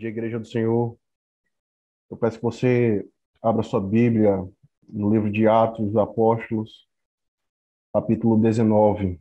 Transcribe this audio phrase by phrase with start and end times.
[0.00, 0.96] dia, Igreja do Senhor.
[2.08, 3.06] Eu peço que você
[3.42, 4.38] abra sua Bíblia
[4.88, 6.88] no livro de Atos dos Apóstolos,
[7.92, 9.20] capítulo 19.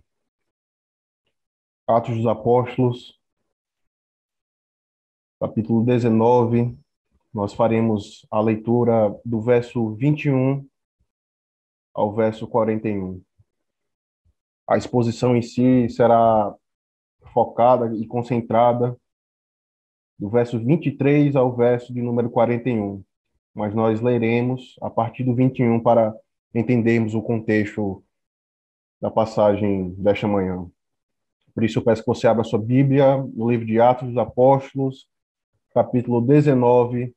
[1.85, 3.19] Atos dos Apóstolos,
[5.37, 6.79] capítulo 19.
[7.33, 10.65] Nós faremos a leitura do verso 21
[11.93, 13.21] ao verso 41.
[14.65, 16.55] A exposição em si será
[17.33, 18.97] focada e concentrada
[20.19, 23.01] do verso 23 ao verso de número 41.
[23.55, 26.13] Mas nós leremos a partir do 21 para
[26.53, 28.03] entendermos o contexto
[29.01, 30.69] da passagem desta manhã.
[31.53, 35.07] Por isso eu peço que você abra sua Bíblia no livro de Atos dos Apóstolos,
[35.73, 37.13] capítulo 19,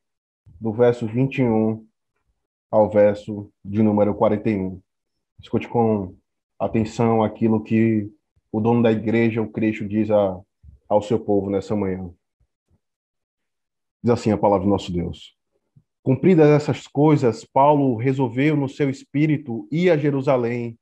[0.60, 1.84] do verso 21
[2.70, 4.80] ao verso de número 41.
[5.40, 6.14] Escute com
[6.58, 8.08] atenção aquilo que
[8.50, 10.40] o dono da igreja, o Cristo, diz a,
[10.88, 12.10] ao seu povo nessa manhã.
[14.02, 15.36] Diz assim a palavra do nosso Deus.
[16.02, 20.76] Cumpridas essas coisas, Paulo resolveu no seu espírito ir a Jerusalém,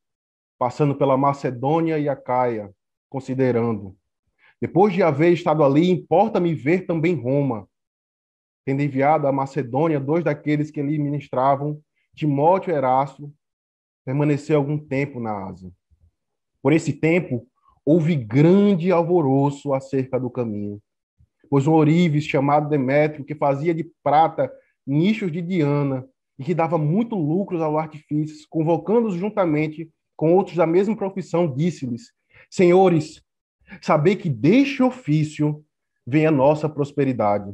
[0.59, 2.75] passando pela Macedônia e a Caia,
[3.11, 3.95] considerando:
[4.59, 7.69] depois de haver estado ali, importa-me ver também Roma.
[8.65, 11.79] Tendo enviado à Macedônia dois daqueles que lhe ministravam,
[12.15, 13.31] Timóteo e Erasto,
[14.03, 15.71] permaneceu algum tempo na Ásia.
[16.63, 17.47] Por esse tempo,
[17.85, 20.81] houve grande alvoroço acerca do caminho
[21.51, 24.51] pois um ourives chamado Demétrio, que fazia de prata
[24.87, 26.07] nichos de Diana
[26.39, 32.13] e que dava muito lucros ao artifício, convocando-os juntamente com outros da mesma profissão, disse-lhes:
[32.49, 33.21] Senhores,
[33.83, 35.65] sabei que deste ofício
[36.07, 37.53] vem a nossa prosperidade.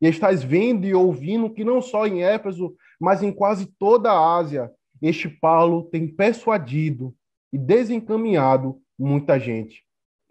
[0.00, 4.36] E estáis vendo e ouvindo que não só em Éfeso, mas em quase toda a
[4.36, 7.14] Ásia, este Paulo tem persuadido
[7.52, 9.84] e desencaminhado muita gente,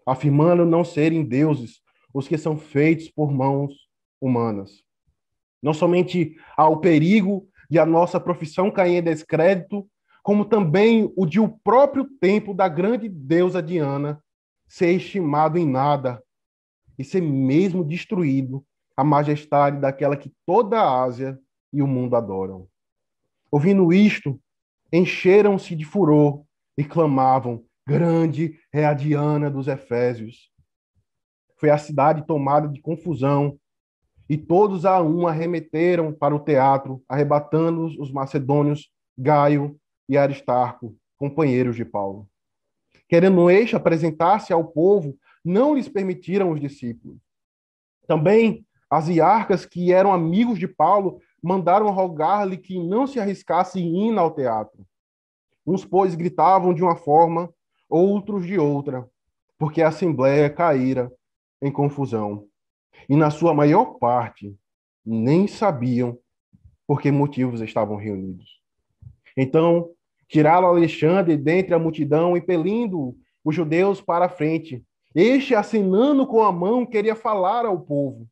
[0.06, 1.80] afirmando não serem deuses,
[2.12, 3.74] os que são feitos por mãos
[4.20, 4.82] humanas.
[5.62, 9.88] Não somente há o perigo de a nossa profissão cair em descrédito,
[10.22, 14.22] como também o de o próprio templo da grande deusa Diana
[14.68, 16.22] ser estimado em nada
[16.98, 18.64] e ser mesmo destruído
[18.96, 21.38] a majestade daquela que toda a Ásia
[21.72, 22.68] e o mundo adoram.
[23.50, 24.40] Ouvindo isto,
[24.92, 26.44] encheram-se de furor
[26.76, 30.51] e clamavam: Grande é a Diana dos Efésios
[31.62, 33.56] foi a cidade tomada de confusão,
[34.28, 39.78] e todos a um arremeteram para o teatro, arrebatando os macedônios Gaio
[40.08, 42.28] e Aristarco, companheiros de Paulo.
[43.08, 47.18] Querendo este apresentar-se ao povo, não lhes permitiram os discípulos.
[48.08, 54.18] Também as iarcas, que eram amigos de Paulo, mandaram rogar-lhe que não se arriscasse ir
[54.18, 54.84] ao teatro.
[55.64, 57.54] Uns, pois, gritavam de uma forma,
[57.88, 59.08] outros de outra,
[59.56, 61.08] porque a assembleia caíra
[61.62, 62.46] em confusão.
[63.08, 64.54] E na sua maior parte,
[65.04, 66.18] nem sabiam
[66.86, 68.60] por que motivos estavam reunidos.
[69.36, 69.90] Então,
[70.28, 74.82] tiraram Alexandre dentre a multidão, impelindo os judeus para a frente.
[75.14, 78.26] Este, acenando com a mão, queria falar ao povo.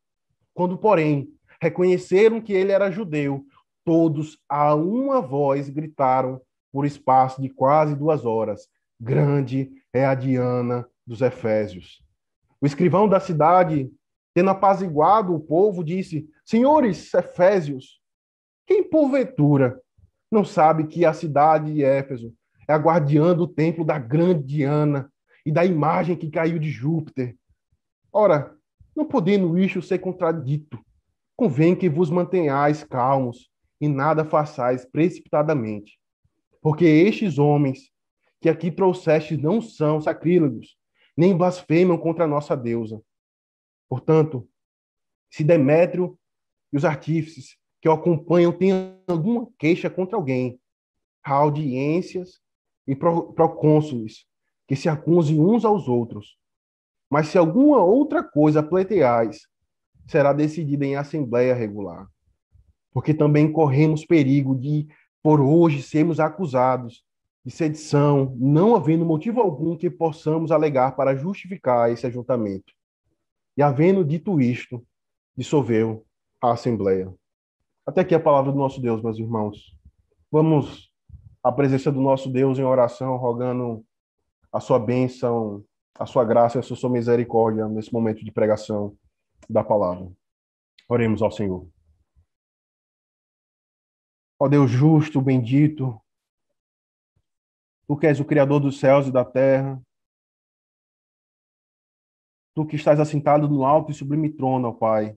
[0.53, 1.29] Quando, porém,
[1.61, 3.45] reconheceram que ele era judeu,
[3.85, 6.41] todos a uma voz gritaram
[6.73, 8.69] por espaço de quase duas horas:
[8.99, 12.03] Grande é a Diana dos Efésios.
[12.61, 13.91] O escrivão da cidade,
[14.35, 18.01] tendo apaziguado o povo, disse: Senhores Efésios,
[18.67, 19.81] quem porventura
[20.31, 22.35] não sabe que a cidade de Éfeso
[22.69, 25.11] é a guardiã do templo da grande Diana
[25.45, 27.37] e da imagem que caiu de Júpiter?
[28.13, 28.57] Ora,
[28.95, 30.79] não podendo isto ser contradito,
[31.37, 33.51] convém que vos mantenhais calmos
[33.81, 35.99] e nada façais precipitadamente.
[36.61, 37.91] Porque estes homens
[38.41, 40.77] que aqui trouxestes não são sacrílegos,
[41.21, 43.03] nem blasfemam contra a nossa deusa.
[43.91, 44.49] Portanto,
[45.31, 46.19] se Demétrio
[46.73, 48.73] e os artífices que o acompanham têm
[49.07, 50.59] alguma queixa contra alguém,
[51.23, 52.41] há audiências
[52.87, 54.25] e procônsules
[54.67, 56.39] que se acusem uns aos outros.
[57.11, 59.47] Mas se alguma outra coisa pleiteais,
[60.07, 62.09] será decidida em assembleia regular.
[62.93, 64.89] Porque também corremos perigo de,
[65.23, 67.05] por hoje, sermos acusados
[67.45, 72.73] de sedição, não havendo motivo algum que possamos alegar para justificar esse ajuntamento.
[73.57, 74.85] E havendo dito isto,
[75.37, 76.05] dissolveu
[76.41, 77.13] a Assembleia.
[77.87, 79.77] Até aqui a palavra do nosso Deus, meus irmãos.
[80.31, 80.91] Vamos
[81.43, 83.85] à presença do nosso Deus em oração, rogando
[84.53, 85.65] a sua bênção,
[85.99, 88.97] a sua graça e a sua misericórdia nesse momento de pregação
[89.49, 90.11] da palavra.
[90.89, 91.67] Oremos ao Senhor.
[94.39, 96.01] Ó Deus justo, bendito,
[97.91, 99.83] Tu que és o Criador dos céus e da terra.
[102.55, 105.17] Tu que estás assentado no alto e sublime trono, ó Pai.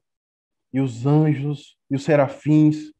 [0.73, 2.91] e os anjos e os serafins,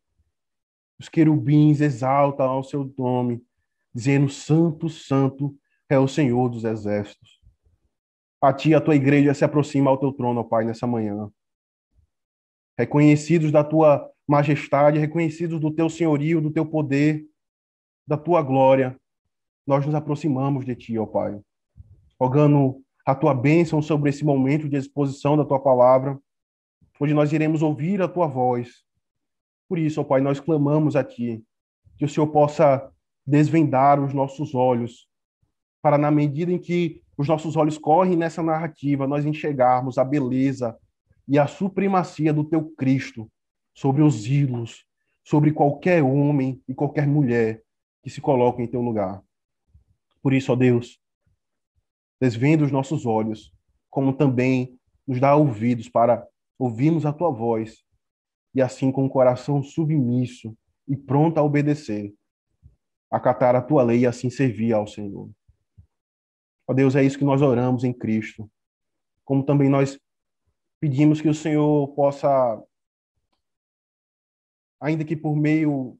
[0.99, 3.43] os querubins exaltam ao seu nome,
[3.91, 5.57] dizendo: Santo, Santo
[5.89, 7.41] é o Senhor dos exércitos.
[8.39, 11.31] A ti, a tua igreja se aproxima ao teu trono, ó Pai, nessa manhã.
[12.77, 17.27] Reconhecidos da tua majestade, reconhecidos do teu senhorio, do teu poder,
[18.05, 18.99] da tua glória,
[19.65, 21.39] nós nos aproximamos de ti, ó Pai,
[22.19, 26.19] rogando a tua bênção sobre esse momento de exposição da tua palavra,
[26.99, 28.83] onde nós iremos ouvir a tua voz.
[29.67, 31.43] Por isso, ó Pai, nós clamamos a ti,
[31.97, 32.89] que o Senhor possa
[33.25, 35.07] desvendar os nossos olhos,
[35.81, 40.77] para na medida em que os nossos olhos correm nessa narrativa, nós enxergarmos a beleza
[41.27, 43.29] e a supremacia do teu Cristo
[43.73, 44.85] sobre os ídolos,
[45.23, 47.61] sobre qualquer homem e qualquer mulher
[48.01, 49.21] que se coloca em teu lugar.
[50.23, 50.97] Por isso, ó Deus,
[52.19, 53.53] desvenda os nossos olhos,
[53.89, 56.25] como também nos dá ouvidos para
[56.57, 57.83] ouvirmos a tua voz
[58.55, 60.55] e assim com o coração submisso
[60.87, 62.13] e pronto a obedecer,
[63.11, 65.29] acatar a tua lei e assim servir ao Senhor.
[66.65, 68.49] Ó Deus, é isso que nós oramos em Cristo.
[69.25, 69.99] Como também nós
[70.79, 72.61] pedimos que o Senhor possa,
[74.79, 75.97] ainda que por meio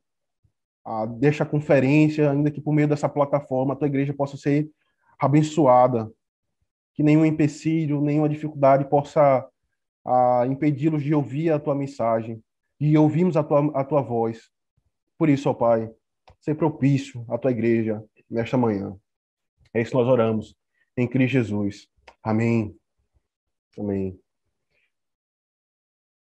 [0.86, 4.70] ah, desta conferência, ainda que por meio dessa plataforma, a tua igreja possa ser
[5.20, 6.12] abençoada,
[6.94, 9.48] que nenhum empecilho, nenhuma dificuldade possa
[10.06, 12.44] ah, impedi-los de ouvir a tua mensagem,
[12.80, 14.50] de ouvirmos a tua, a tua voz.
[15.18, 15.90] Por isso, ó Pai,
[16.42, 18.96] ser propício à tua igreja nesta manhã.
[19.74, 20.56] É isso que nós oramos
[20.98, 21.88] em Cristo Jesus.
[22.22, 22.76] Amém.
[23.78, 24.20] Amém.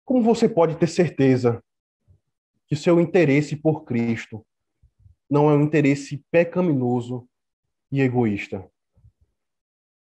[0.04, 1.62] Como você pode ter certeza
[2.68, 4.46] que seu interesse por Cristo
[5.28, 7.28] não é um interesse pecaminoso
[7.90, 8.70] e egoísta?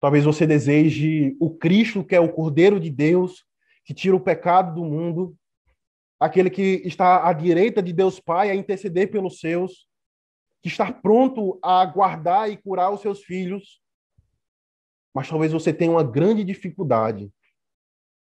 [0.00, 3.44] Talvez você deseje o Cristo, que é o Cordeiro de Deus,
[3.84, 5.36] que tira o pecado do mundo,
[6.20, 9.88] aquele que está à direita de Deus Pai a interceder pelos seus,
[10.60, 13.80] que está pronto a guardar e curar os seus filhos.
[15.14, 17.32] Mas talvez você tenha uma grande dificuldade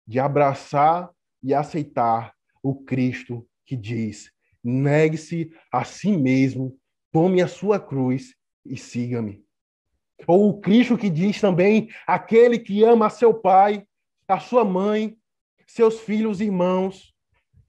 [0.06, 1.10] de abraçar
[1.42, 4.32] e aceitar o Cristo que diz:
[4.64, 6.76] negue-se a si mesmo,
[7.12, 8.34] tome a sua cruz
[8.66, 9.46] e siga-me.
[10.26, 13.86] Ou o Cristo que diz também: aquele que ama seu pai,
[14.28, 15.16] a sua mãe,
[15.68, 17.14] seus filhos, irmãos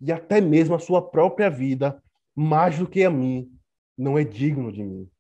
[0.01, 2.01] e até mesmo a sua própria vida,
[2.35, 3.53] mais do que a mim,
[3.97, 5.11] não é digno de mim.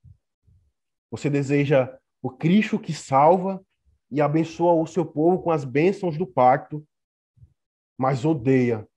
[1.11, 3.61] Você deseja o Cristo que salva
[4.09, 6.87] e abençoa o seu povo com as bênçãos do pacto,
[7.99, 8.89] mas odeia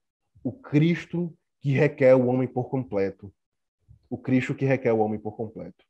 [0.44, 3.32] o Cristo que requer o homem por completo.
[4.10, 5.84] O Cristo que requer o homem por completo.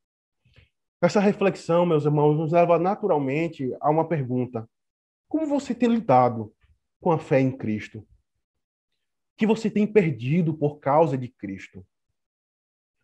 [1.01, 4.69] Essa reflexão, meus irmãos, nos leva naturalmente a uma pergunta:
[5.29, 6.55] como você tem lidado
[7.01, 8.07] com a fé em Cristo?
[9.37, 11.85] Que você tem perdido por causa de Cristo?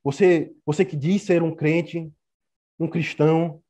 [0.05, 2.13] Você, você que diz ser um crente,
[2.79, 3.61] um cristão,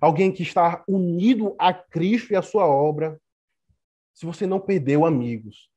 [0.00, 3.20] alguém que está unido a Cristo e a sua obra,
[4.14, 5.68] se você não perdeu amigos,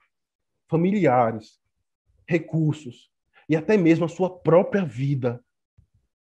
[0.70, 1.60] familiares,
[2.28, 3.10] recursos
[3.50, 5.44] e até mesmo a sua própria vida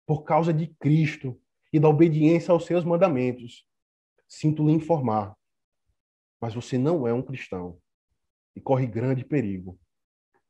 [0.06, 1.40] por causa de Cristo,
[1.74, 3.66] e da obediência aos seus mandamentos.
[4.28, 5.36] Sinto lhe informar,
[6.40, 7.80] mas você não é um cristão
[8.54, 9.76] e corre grande perigo.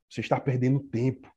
[0.06, 1.32] Você está perdendo tempo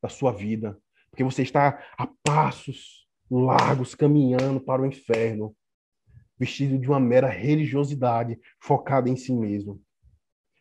[0.00, 5.54] da sua vida, porque você está a passos largos caminhando para o inferno,
[6.38, 9.78] vestido de uma mera religiosidade focada em si mesmo.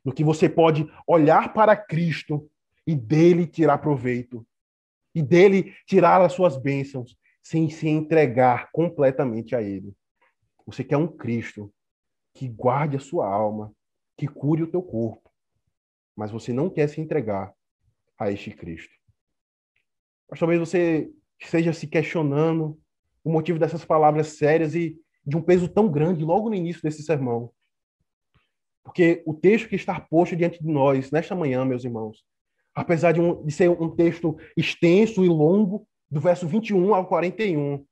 [0.03, 2.51] No que você pode olhar para Cristo
[2.87, 4.47] e dele tirar proveito,
[5.13, 9.93] e dele tirar as suas bênçãos, sem se entregar completamente a Ele.
[10.65, 11.73] Você quer um Cristo
[12.33, 13.73] que guarde a sua alma,
[14.17, 15.29] que cure o teu corpo,
[16.15, 17.53] mas você não quer se entregar
[18.17, 18.93] a este Cristo.
[20.29, 22.79] Mas talvez você esteja se questionando
[23.23, 27.03] o motivo dessas palavras sérias e de um peso tão grande logo no início desse
[27.03, 27.51] sermão.
[28.83, 32.23] Porque o texto que está posto diante de nós nesta manhã, meus irmãos,
[32.77, 37.83] apesar de, um, de ser um texto extenso e longo, do verso 21 ao 41,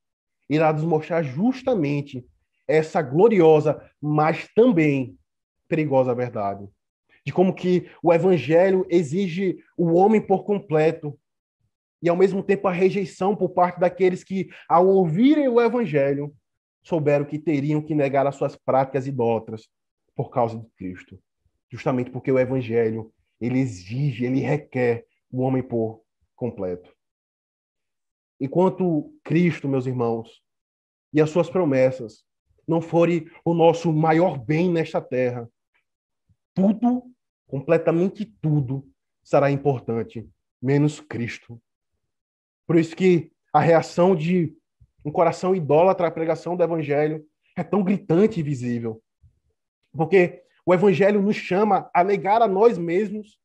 [0.48, 2.24] irá nos mostrar justamente
[2.68, 5.18] essa gloriosa, mas também
[5.68, 6.70] perigosa verdade.
[7.26, 11.20] De como que o evangelho exige o homem por completo
[12.00, 16.32] e ao mesmo tempo a rejeição por parte daqueles que, ao ouvirem o evangelho,
[16.84, 19.68] souberam que teriam que negar as suas práticas idólatras
[20.16, 21.20] por causa de Cristo.
[21.72, 23.12] Justamente porque o evangelho,
[23.46, 26.02] ele exige, ele requer o homem por
[26.36, 26.94] completo.
[28.40, 30.42] Enquanto Cristo, meus irmãos,
[31.14, 32.26] e as suas promessas
[32.68, 35.50] não forem o nosso maior bem nesta terra,
[36.54, 37.04] tudo,
[37.48, 38.88] completamente tudo,
[39.24, 40.28] será importante,
[40.62, 41.62] menos Cristo.
[42.68, 44.56] Por isso que a reação de
[45.04, 47.26] um coração idólatra à pregação do evangelho
[47.56, 49.02] é tão gritante e visível.
[49.94, 53.38] Porque o evangelho nos chama a negar a nós mesmos,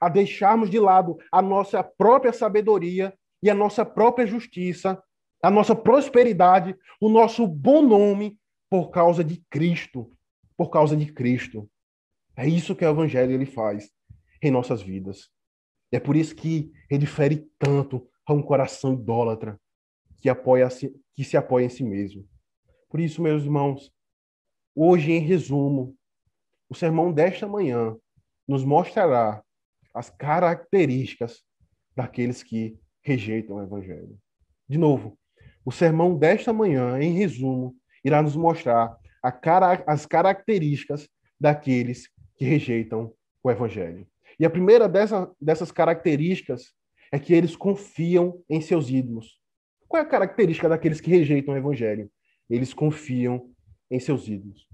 [0.00, 5.02] a deixarmos de lado a nossa própria sabedoria e a nossa própria justiça,
[5.42, 8.38] a nossa prosperidade, o nosso bom nome
[8.68, 10.10] por causa de Cristo,
[10.56, 11.68] por causa de Cristo.
[12.36, 13.90] É isso que o evangelho ele faz
[14.42, 15.30] em nossas vidas.
[15.90, 19.58] É por isso que ele fere tanto a um coração idólatra
[20.20, 20.68] que apoia
[21.14, 22.26] que se apoia em si mesmo.
[22.88, 23.90] Por isso, meus irmãos,
[24.74, 25.96] hoje em resumo,
[26.70, 27.96] o sermão desta manhã
[28.46, 29.42] nos mostrará
[29.92, 31.42] as características
[31.96, 34.16] daqueles que rejeitam o evangelho.
[34.68, 35.18] De novo,
[35.64, 37.74] o sermão desta manhã, em resumo,
[38.04, 38.96] irá nos mostrar
[39.42, 41.08] cara, as características
[41.38, 43.12] daqueles que rejeitam
[43.42, 44.06] o evangelho.
[44.38, 46.72] E a primeira dessa, dessas características
[47.12, 49.38] é que eles confiam em seus ídolos.
[49.88, 52.08] Qual é a característica daqueles que rejeitam o evangelho?
[52.48, 53.50] Eles confiam
[53.90, 54.68] em seus ídolos.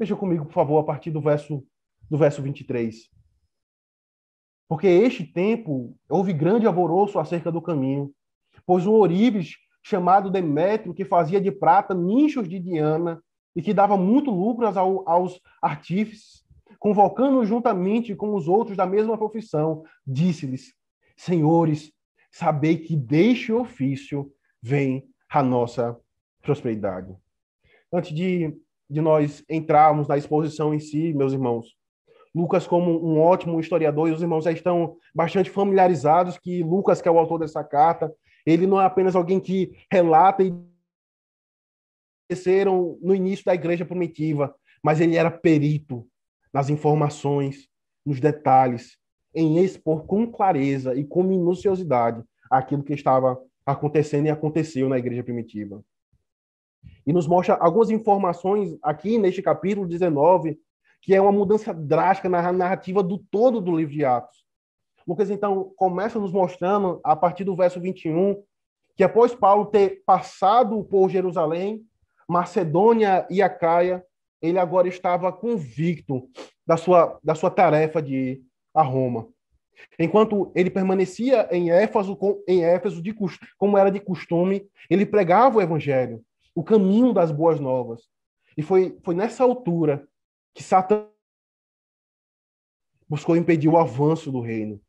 [0.00, 1.62] Veja comigo, por favor, a partir do verso
[2.08, 3.06] do verso 23.
[4.66, 8.10] Porque este tempo houve grande alvoroço acerca do caminho,
[8.64, 13.22] pois um ourives chamado Demétrio, que fazia de prata nichos de Diana
[13.54, 16.44] e que dava muito lucro ao, aos artífices,
[16.78, 20.72] convocando juntamente com os outros da mesma profissão, disse-lhes:
[21.14, 21.92] Senhores,
[22.32, 25.94] sabei que deste ofício vem a nossa
[26.40, 27.14] prosperidade.
[27.92, 28.56] Antes de,
[28.90, 31.76] de nós entrarmos na exposição em si, meus irmãos,
[32.34, 37.08] Lucas, como um ótimo historiador, e os irmãos já estão bastante familiarizados que Lucas, que
[37.08, 38.12] é o autor dessa carta,
[38.46, 40.54] ele não é apenas alguém que relata e
[42.30, 46.06] aconteceram no início da igreja primitiva, mas ele era perito
[46.52, 47.68] nas informações,
[48.04, 48.96] nos detalhes,
[49.34, 55.22] em expor com clareza e com minuciosidade aquilo que estava acontecendo e aconteceu na igreja
[55.22, 55.82] primitiva.
[57.06, 60.58] E nos mostra algumas informações aqui neste capítulo 19,
[61.02, 64.44] que é uma mudança drástica na narrativa do todo do livro de Atos.
[65.06, 68.42] Lucas, então, começa nos mostrando, a partir do verso 21,
[68.96, 71.82] que após Paulo ter passado por Jerusalém,
[72.28, 74.04] Macedônia e Acaia,
[74.42, 76.28] ele agora estava convicto
[76.66, 78.42] da sua, da sua tarefa de ir
[78.74, 79.28] a Roma.
[79.98, 83.14] Enquanto ele permanecia em Éfeso, em Éfeso de,
[83.58, 86.22] como era de costume, ele pregava o evangelho,
[86.54, 88.08] o caminho das boas novas.
[88.56, 90.06] E foi, foi nessa altura
[90.54, 91.08] que Satanás
[93.08, 94.80] buscou impedir o avanço do reino.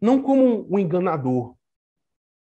[0.00, 1.54] Não como um enganador,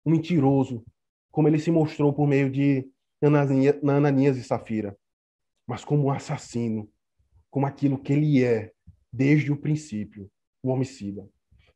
[0.06, 0.84] um mentiroso,
[1.32, 2.90] como ele se mostrou por meio de
[3.22, 4.98] Ananias e Safira,
[5.68, 6.90] mas como um assassino,
[7.50, 8.72] como aquilo que ele é
[9.12, 10.30] desde o princípio,
[10.64, 11.28] o homicida.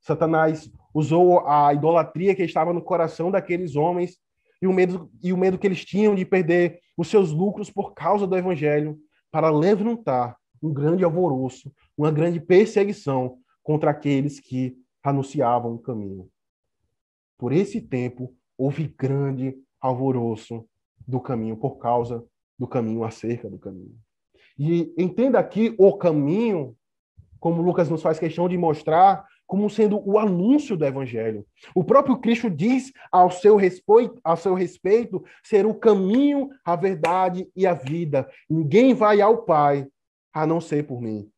[0.02, 4.20] Satanás usou a idolatria que estava no coração daqueles homens
[4.64, 7.94] e o medo e o medo que eles tinham de perder os seus lucros por
[7.94, 8.98] causa do evangelho
[9.30, 16.30] para levantar um grande alvoroço, uma grande perseguição contra aqueles que anunciavam o caminho.
[17.38, 20.66] Por esse tempo houve grande alvoroço
[21.06, 22.26] do caminho por causa
[22.58, 23.98] do caminho acerca do caminho.
[24.58, 26.74] E entenda aqui o caminho,
[27.38, 31.46] como Lucas nos faz questão de mostrar, como sendo o anúncio do evangelho.
[31.76, 37.48] O próprio Cristo diz ao seu respeito, ao seu respeito ser o caminho, a verdade
[37.56, 38.28] e a vida.
[38.50, 39.86] Ninguém vai ao Pai
[40.34, 41.30] a não ser por mim.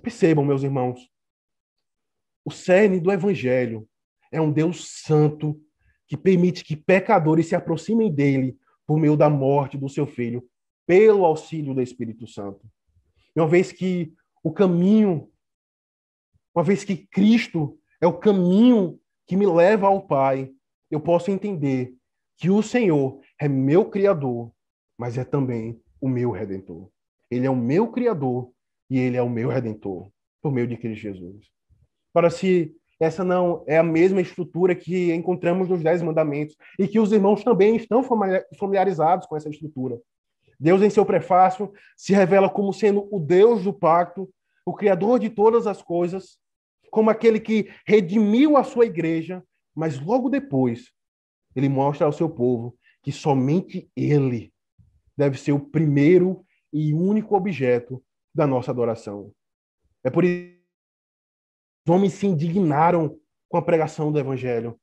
[0.00, 1.10] Percebam, meus irmãos,
[2.44, 3.84] o cerne do evangelho
[4.30, 5.60] é um Deus santo
[6.06, 8.56] que permite que pecadores se aproximem dele
[8.86, 10.48] por meio da morte do seu filho,
[10.86, 12.64] pelo auxílio do Espírito Santo.
[13.34, 15.28] Uma vez que o caminho,
[16.56, 20.50] uma vez que Cristo é o caminho que me leva ao Pai,
[20.90, 21.94] eu posso entender
[22.38, 24.50] que o Senhor é meu Criador,
[24.96, 26.88] mas é também o meu Redentor.
[27.30, 28.50] Ele é o meu Criador
[28.88, 30.10] e ele é o meu Redentor,
[30.40, 31.46] por meio de Cristo Jesus.
[32.10, 36.98] Para se essa não é a mesma estrutura que encontramos nos Dez Mandamentos e que
[36.98, 38.02] os irmãos também estão
[38.58, 40.00] familiarizados com essa estrutura.
[40.58, 44.30] Deus, em seu prefácio, se revela como sendo o Deus do pacto,
[44.64, 46.38] o Criador de todas as coisas,
[46.90, 49.42] como aquele que redimiu a sua igreja,
[49.74, 50.92] mas logo depois
[51.54, 54.52] ele mostra ao seu povo que somente ele
[55.16, 58.02] deve ser o primeiro e único objeto
[58.34, 59.32] da nossa adoração.
[60.04, 60.56] É por isso
[61.86, 63.16] os homens se indignaram
[63.48, 64.76] com a pregação do evangelho,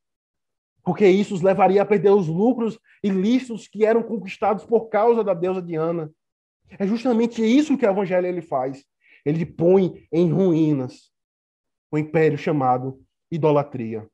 [0.83, 5.33] porque isso os levaria a perder os lucros ilícitos que eram conquistados por causa da
[5.33, 6.09] deusa Diana.
[6.79, 8.85] É justamente isso que o evangelho ele faz.
[9.25, 11.12] Ele põe em ruínas
[11.93, 12.99] o império chamado
[13.31, 14.09] idolatria.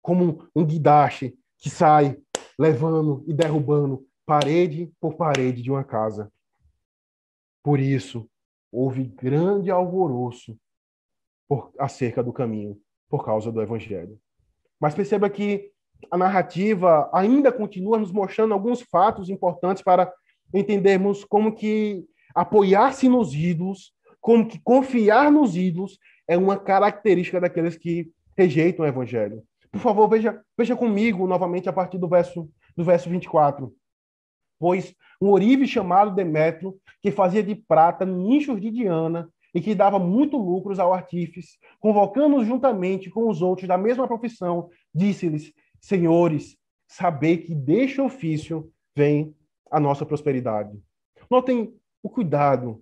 [0.00, 2.16] Como um guidache que sai
[2.58, 6.32] levando e derrubando parede por parede de uma casa.
[7.62, 8.26] Por isso,
[8.72, 10.58] houve grande alvoroço
[11.46, 14.18] por, acerca do caminho, por causa do evangelho.
[14.80, 15.70] Mas perceba que
[16.10, 20.10] a narrativa ainda continua nos mostrando alguns fatos importantes para
[20.54, 25.98] entendermos como que apoiar-se nos ídolos, como que confiar nos ídolos
[26.30, 28.08] é uma característica daqueles que
[28.38, 29.42] rejeitam o evangelho.
[29.72, 33.74] Por favor, veja, veja comigo novamente a partir do verso do verso 24.
[34.56, 39.98] Pois um orive chamado Demétrio, que fazia de prata nichos de Diana e que dava
[39.98, 46.56] muito lucros ao artífice, convocando-os juntamente com os outros da mesma profissão, disse-lhes: Senhores,
[46.86, 49.34] sabei que deste ofício vem
[49.68, 50.78] a nossa prosperidade.
[51.28, 52.80] Notem o cuidado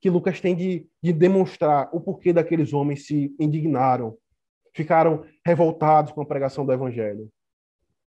[0.00, 4.16] que Lucas tem de, de demonstrar o porquê daqueles homens se indignaram,
[4.74, 7.28] ficaram revoltados com a pregação do evangelho.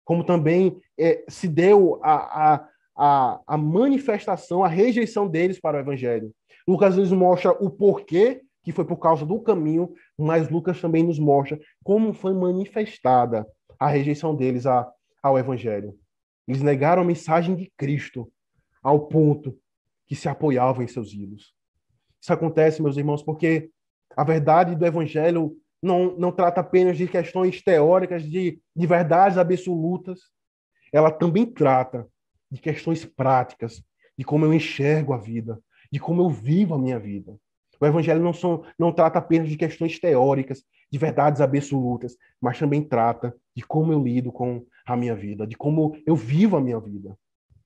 [0.04, 5.80] Como também é, se deu a, a, a, a manifestação, a rejeição deles para o
[5.80, 6.32] evangelho.
[6.66, 11.18] Lucas nos mostra o porquê, que foi por causa do caminho, mas Lucas também nos
[11.18, 13.46] mostra como foi manifestada
[13.78, 14.88] a rejeição deles a,
[15.20, 15.98] ao evangelho.
[16.46, 18.30] Eles negaram a mensagem de Cristo
[18.82, 19.56] ao ponto
[20.06, 21.54] que se apoiavam em seus ídolos.
[22.22, 23.68] Isso acontece, meus irmãos, porque
[24.16, 30.20] a verdade do evangelho não, não trata apenas de questões teóricas, de, de verdades absolutas.
[30.92, 32.06] Ela também trata
[32.48, 33.82] de questões práticas,
[34.16, 35.58] de como eu enxergo a vida,
[35.90, 37.36] de como eu vivo a minha vida.
[37.80, 42.84] O evangelho não, são, não trata apenas de questões teóricas, de verdades absolutas, mas também
[42.84, 46.78] trata de como eu lido com a minha vida, de como eu vivo a minha
[46.78, 47.18] vida.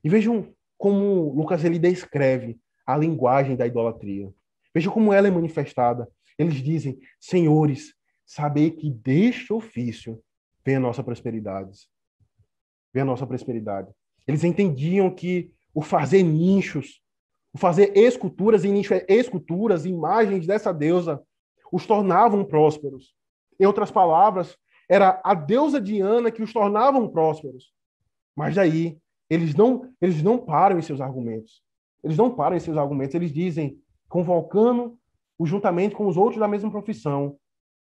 [0.03, 4.33] E vejam como Lucas ele descreve a linguagem da idolatria.
[4.77, 6.07] Veja como ela é manifestada.
[6.39, 7.95] Eles dizem: Senhores,
[8.27, 10.23] sabei que deste ofício
[10.63, 11.89] vem a nossa prosperidade.
[12.93, 13.89] Vem a nossa prosperidade.
[14.27, 17.01] Eles entendiam que o fazer nichos,
[17.55, 21.23] o fazer esculturas e nicho, esculturas, imagens dessa deusa,
[21.73, 23.15] os tornavam prósperos.
[23.59, 24.59] Em outras palavras,
[24.91, 27.73] era a deusa Diana que os tornavam prósperos.
[28.37, 28.99] Mas daí,
[29.31, 31.63] eles não, eles não param em seus argumentos.
[32.05, 33.15] Eles não param em seus argumentos.
[33.15, 34.99] Eles dizem: convocando
[35.45, 37.37] juntamente com os outros da mesma profissão.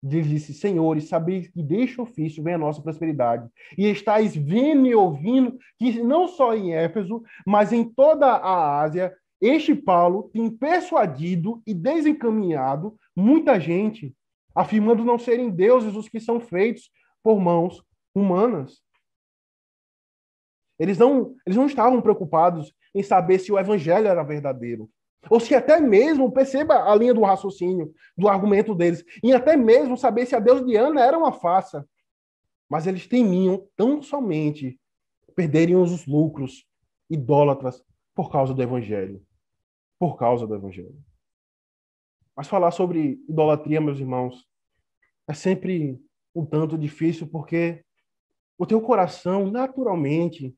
[0.05, 3.49] Disse, senhores, sabeis que deste ofício vem a nossa prosperidade.
[3.79, 9.15] E estáis vendo e ouvindo que não só em Éfeso, mas em toda a Ásia,
[9.41, 14.15] este Paulo tem persuadido e desencaminhado muita gente,
[14.55, 16.91] afirmando não serem deuses os que são feitos
[17.23, 17.83] por mãos
[18.15, 18.83] humanas.
[20.79, 24.91] Eles não, eles não estavam preocupados em saber se o evangelho era verdadeiro.
[25.31, 29.97] Ou se até mesmo, perceba a linha do raciocínio, do argumento deles, e até mesmo
[29.97, 31.87] saber se a deusa Diana era uma farsa.
[32.69, 34.81] Mas eles temiam tão somente
[35.35, 36.67] perderem os lucros
[37.09, 37.83] idólatras
[38.15, 39.23] por causa do evangelho.
[39.99, 40.97] Por causa do evangelho.
[42.37, 44.47] Mas falar sobre idolatria, meus irmãos,
[45.29, 46.01] é sempre
[46.35, 47.85] um tanto difícil porque
[48.59, 50.57] o teu coração, naturalmente,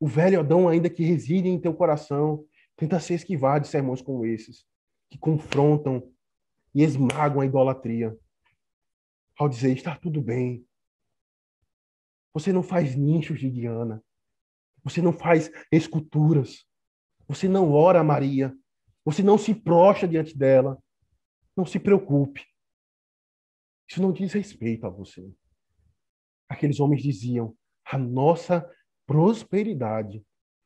[0.00, 2.44] o velho Adão ainda que reside em teu coração,
[2.76, 4.66] Tenta se esquivar de sermões como esses,
[5.10, 6.12] que confrontam
[6.74, 8.16] e esmagam a idolatria.
[9.36, 10.66] Ao dizer, está tudo bem.
[12.34, 14.02] Você não faz nichos de Diana.
[14.82, 16.66] Você não faz esculturas.
[17.28, 18.56] Você não ora a Maria.
[19.04, 20.82] Você não se prostra diante dela.
[21.56, 22.46] Não se preocupe.
[23.88, 25.30] Isso não diz respeito a você.
[26.48, 27.54] Aqueles homens diziam:
[27.84, 28.66] a nossa
[29.06, 30.24] prosperidade,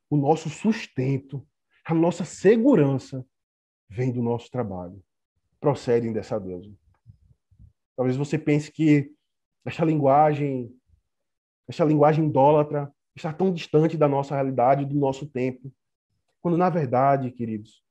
[0.09, 1.47] o nosso sustento
[1.87, 3.25] a nossa segurança
[3.89, 5.01] vem do nosso trabalho,
[5.61, 6.75] procedem dessa deusa.
[7.97, 9.13] Talvez você pense que
[9.65, 10.75] essa linguagem,
[11.69, 15.73] essa linguagem idólatra está tão distante da nossa realidade, do nosso tempo,
[16.43, 17.85] quando na verdade, queridos,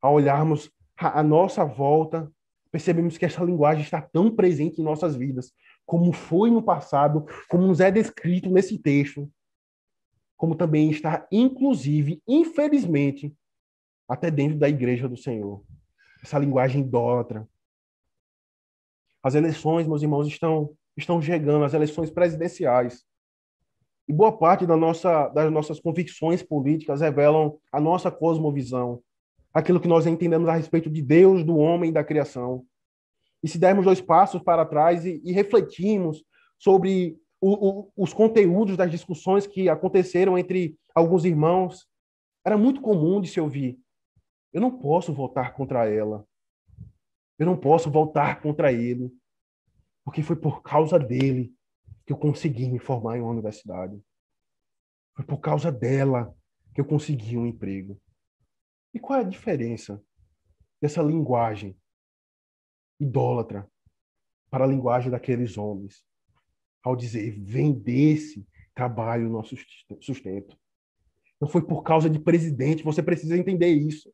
[0.00, 2.30] ao olharmos a nossa volta,
[2.72, 5.52] percebemos que essa linguagem está tão presente em nossas vidas,
[5.86, 9.30] como foi no passado, como nos é descrito nesse texto,
[10.42, 13.32] como também está, inclusive, infelizmente,
[14.08, 15.62] até dentro da igreja do Senhor.
[16.20, 17.48] Essa linguagem idólatra.
[19.22, 23.04] As eleições, meus irmãos, estão, estão chegando, as eleições presidenciais.
[24.08, 29.00] E boa parte da nossa, das nossas convicções políticas revelam a nossa cosmovisão,
[29.54, 32.66] aquilo que nós entendemos a respeito de Deus, do homem e da criação.
[33.44, 36.24] E se dermos dois passos para trás e, e refletirmos
[36.58, 41.88] sobre o, o, os conteúdos das discussões que aconteceram entre alguns irmãos,
[42.46, 43.80] era muito comum de se ouvir:
[44.52, 46.24] eu não posso votar contra ela,
[47.36, 49.10] eu não posso votar contra ele.
[50.04, 51.52] Porque foi por causa dele
[52.04, 54.00] que eu consegui me formar em uma universidade.
[55.14, 56.34] Foi por causa dela
[56.74, 58.00] que eu consegui um emprego.
[58.94, 60.02] E qual é a diferença
[60.80, 61.76] dessa linguagem
[63.00, 63.68] idólatra
[64.50, 66.04] para a linguagem daqueles homens?
[66.82, 69.56] Ao dizer, vem desse trabalho o nosso
[70.00, 70.56] sustento.
[71.40, 74.12] Não foi por causa de presidente, você precisa entender isso.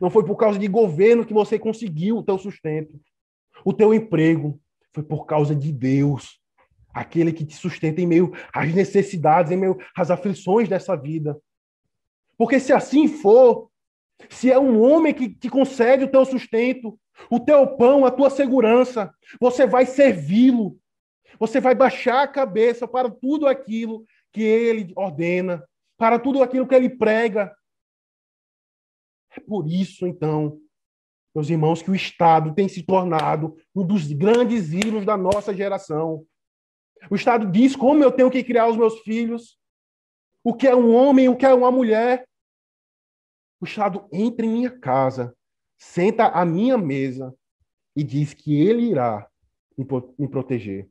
[0.00, 3.00] Não foi por causa de governo que você conseguiu o teu sustento,
[3.64, 4.60] o teu emprego.
[4.92, 6.40] Foi por causa de Deus,
[6.92, 11.38] aquele que te sustenta em meio às necessidades, em meio às aflições dessa vida.
[12.36, 13.70] Porque se assim for,
[14.28, 16.98] se é um homem que te concede o teu sustento,
[17.30, 20.78] o teu pão, a tua segurança, você vai servi-lo.
[21.38, 25.64] Você vai baixar a cabeça para tudo aquilo que ele ordena,
[25.96, 27.54] para tudo aquilo que ele prega.
[29.30, 30.60] É por isso, então,
[31.34, 36.24] meus irmãos, que o Estado tem se tornado um dos grandes ídolos da nossa geração.
[37.10, 39.58] O Estado diz como eu tenho que criar os meus filhos,
[40.42, 42.26] o que é um homem, o que é uma mulher.
[43.60, 45.36] O Estado entra em minha casa,
[45.76, 47.34] senta à minha mesa
[47.96, 49.28] e diz que ele irá
[49.76, 50.88] me proteger.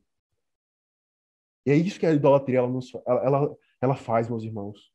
[1.66, 4.92] E é isso que a idolatria ela, nos, ela, ela faz, meus irmãos.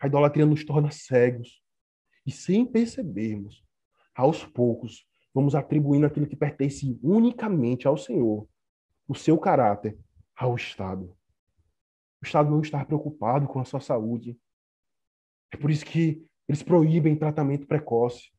[0.00, 1.62] A idolatria nos torna cegos.
[2.26, 3.64] E sem percebermos,
[4.14, 8.48] aos poucos, vamos atribuindo aquilo que pertence unicamente ao Senhor,
[9.06, 9.96] o seu caráter,
[10.34, 11.14] ao Estado.
[12.22, 14.36] O Estado não está preocupado com a sua saúde.
[15.52, 18.30] É por isso que eles proíbem tratamento precoce.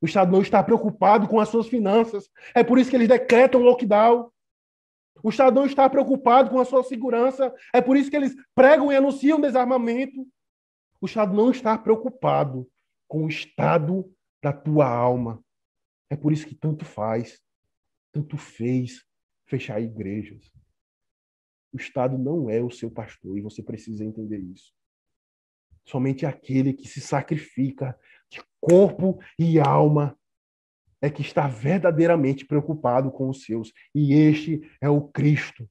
[0.00, 2.28] O Estado não está preocupado com as suas finanças.
[2.54, 4.30] É por isso que eles decretam lockdown.
[5.26, 7.52] O Estado não está preocupado com a sua segurança.
[7.74, 10.24] É por isso que eles pregam e anunciam desarmamento.
[11.00, 12.70] O Estado não está preocupado
[13.08, 14.08] com o estado
[14.40, 15.44] da tua alma.
[16.08, 17.42] É por isso que tanto faz,
[18.12, 19.04] tanto fez
[19.46, 20.48] fechar igrejas.
[21.72, 24.72] O Estado não é o seu pastor e você precisa entender isso.
[25.84, 27.98] Somente aquele que se sacrifica
[28.30, 30.16] de corpo e alma
[31.06, 33.72] é que está verdadeiramente preocupado com os seus.
[33.94, 35.68] E este é o Cristo,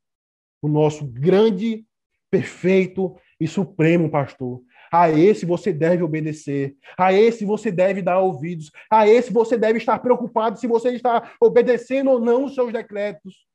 [0.61, 1.85] o nosso grande,
[2.31, 4.61] perfeito e supremo pastor.
[4.91, 6.77] A esse você deve obedecer.
[6.97, 8.71] A esse você deve dar ouvidos.
[8.89, 13.45] A esse você deve estar preocupado se você está obedecendo ou não os seus decretos.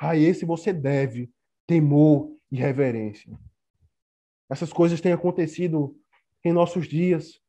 [0.00, 1.30] A esse você deve
[1.66, 3.38] temor e reverência.
[4.50, 5.94] Essas coisas têm acontecido
[6.42, 7.41] em nossos dias.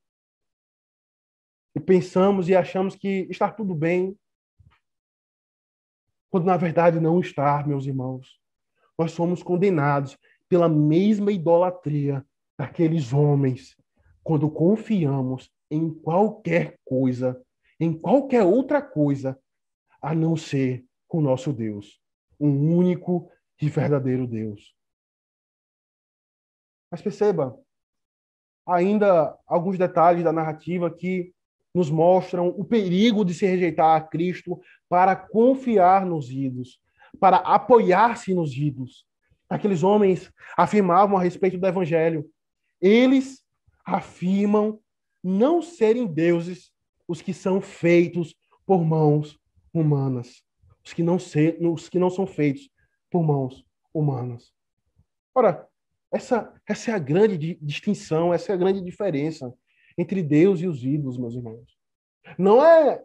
[1.76, 4.18] E pensamos e achamos que está tudo bem,
[6.30, 8.40] quando na verdade não está, meus irmãos.
[8.98, 12.26] Nós somos condenados pela mesma idolatria
[12.58, 13.76] daqueles homens
[14.24, 17.44] quando confiamos em qualquer coisa,
[17.80, 19.38] em qualquer outra coisa,
[20.02, 22.02] a não ser o nosso Deus,
[22.40, 23.30] um único
[23.62, 24.76] e verdadeiro Deus.
[26.90, 27.60] Mas perceba,
[28.66, 31.33] ainda alguns detalhes da narrativa que
[31.74, 36.80] nos mostram o perigo de se rejeitar a Cristo para confiar nos ídolos,
[37.20, 39.06] para apoiar-se nos ídolos.
[39.50, 42.30] Aqueles homens afirmavam a respeito do evangelho
[42.84, 43.42] eles
[43.86, 44.78] afirmam
[45.24, 46.70] não serem deuses
[47.08, 49.40] os que são feitos por mãos
[49.74, 50.44] humanas,
[50.84, 52.70] os que não, ser, os que não são feitos
[53.10, 54.52] por mãos humanas.
[55.34, 55.66] Ora,
[56.12, 59.54] essa, essa é a grande distinção, essa é a grande diferença
[59.98, 61.78] entre Deus e os ídolos, meus irmãos.
[62.38, 63.04] Não é,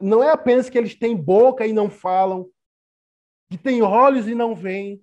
[0.00, 2.50] não é apenas que eles têm boca e não falam,
[3.50, 5.02] que têm olhos e não veem,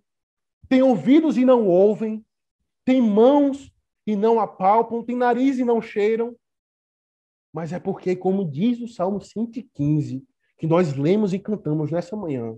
[0.69, 2.25] têm ouvidos e não ouvem,
[2.83, 3.71] têm mãos
[4.05, 6.35] e não apalpam, têm nariz e não cheiram.
[7.51, 10.23] Mas é porque, como diz o Salmo 115,
[10.57, 12.55] que nós lemos e cantamos nessa manhã,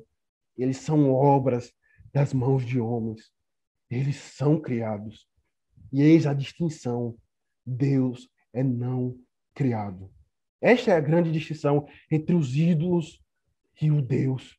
[0.58, 1.71] eles são obras
[2.12, 3.32] das mãos de homens.
[3.89, 5.27] Eles são criados.
[5.93, 7.15] E eis a distinção:
[7.65, 9.17] Deus é não
[9.53, 10.12] criado.
[10.62, 13.21] Esta é a grande distinção entre os ídolos
[13.81, 14.57] e o Deus.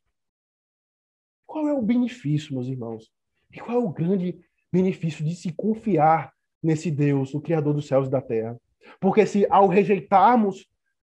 [1.45, 3.11] Qual é o benefício, meus irmãos?
[3.51, 4.39] E qual é o grande
[4.71, 8.59] benefício de se confiar nesse Deus, o Criador dos céus e da terra.
[8.99, 10.67] Porque se ao rejeitarmos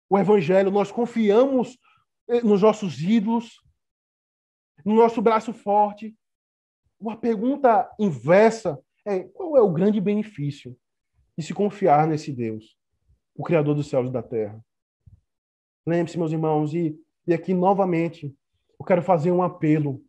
[0.09, 1.77] o Evangelho, nós confiamos
[2.27, 3.61] eh, nos nossos ídolos,
[4.85, 6.15] no nosso braço forte,
[6.99, 10.75] uma pergunta inversa é: qual é o grande benefício
[11.39, 12.77] de se confiar nesse Deus,
[13.35, 14.63] o Criador dos céus e da terra?
[15.85, 18.35] Lembre-se, meus irmãos, e, e aqui novamente
[18.79, 20.03] eu quero fazer um apelo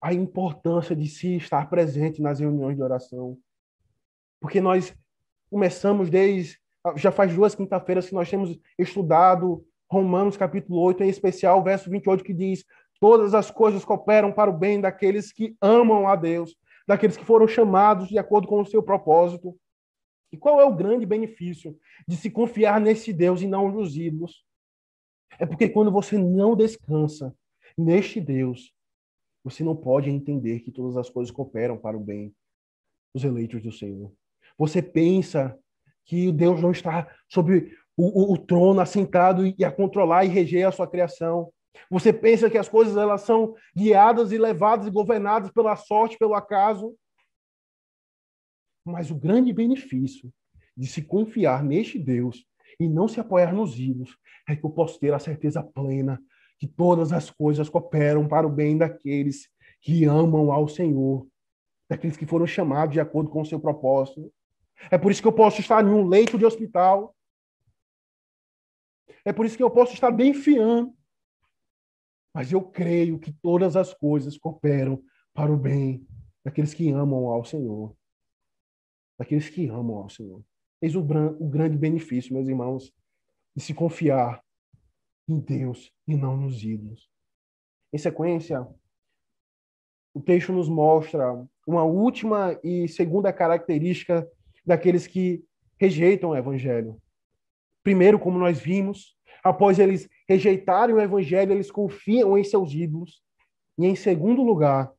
[0.00, 3.38] à importância de se estar presente nas reuniões de oração
[4.40, 4.94] porque nós
[5.50, 6.58] começamos desde.
[6.96, 11.90] Já faz duas quinta-feiras que nós temos estudado Romanos capítulo 8, em especial o verso
[11.90, 12.64] 28, que diz:
[12.98, 16.56] todas as coisas cooperam para o bem daqueles que amam a Deus,
[16.88, 19.54] daqueles que foram chamados de acordo com o seu propósito.
[20.32, 24.44] E qual é o grande benefício de se confiar nesse Deus e não nos ídolos?
[25.38, 27.34] É porque quando você não descansa
[27.76, 28.72] neste Deus,
[29.42, 32.34] você não pode entender que todas as coisas cooperam para o bem
[33.14, 34.12] dos eleitos do Senhor.
[34.58, 35.58] Você pensa
[36.04, 40.66] que Deus não está sobre o, o, o trono assentado e a controlar e reger
[40.66, 41.52] a sua criação.
[41.90, 46.34] Você pensa que as coisas elas são guiadas e levadas e governadas pela sorte, pelo
[46.34, 46.94] acaso.
[48.84, 50.32] Mas o grande benefício
[50.76, 52.44] de se confiar neste Deus
[52.78, 54.16] e não se apoiar nos ídolos
[54.48, 56.20] é que eu posso ter a certeza plena
[56.58, 59.48] que todas as coisas cooperam para o bem daqueles
[59.80, 61.26] que amam ao Senhor,
[61.88, 64.32] daqueles que foram chamados de acordo com o seu propósito.
[64.90, 67.16] É por isso que eu posso estar em um leito de hospital.
[69.24, 70.94] É por isso que eu posso estar bem fiando.
[72.34, 75.02] Mas eu creio que todas as coisas cooperam
[75.34, 76.06] para o bem
[76.44, 77.94] daqueles que amam ao Senhor.
[79.20, 80.42] Daqueles que amam ao Senhor.
[80.80, 82.90] Eis o, o grande benefício, meus irmãos,
[83.54, 84.42] de se confiar
[85.28, 87.06] em Deus e não nos ídolos.
[87.92, 88.66] Em sequência,
[90.14, 94.26] o texto nos mostra uma última e segunda característica
[94.64, 95.44] daqueles que
[95.78, 96.98] rejeitam o evangelho.
[97.82, 103.22] Primeiro, como nós vimos, após eles rejeitarem o evangelho, eles confiam em seus ídolos.
[103.76, 104.90] E em segundo lugar,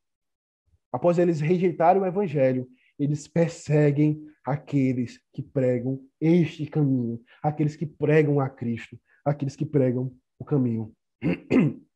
[0.92, 2.70] após eles rejeitarem o evangelho,
[3.02, 10.16] eles perseguem aqueles que pregam este caminho, aqueles que pregam a Cristo, aqueles que pregam
[10.38, 10.94] o caminho.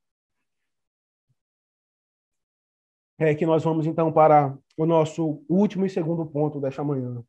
[3.18, 7.24] É que nós vamos então para o nosso último e segundo ponto desta manhã.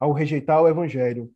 [0.00, 1.30] Ao rejeitar o evangelho,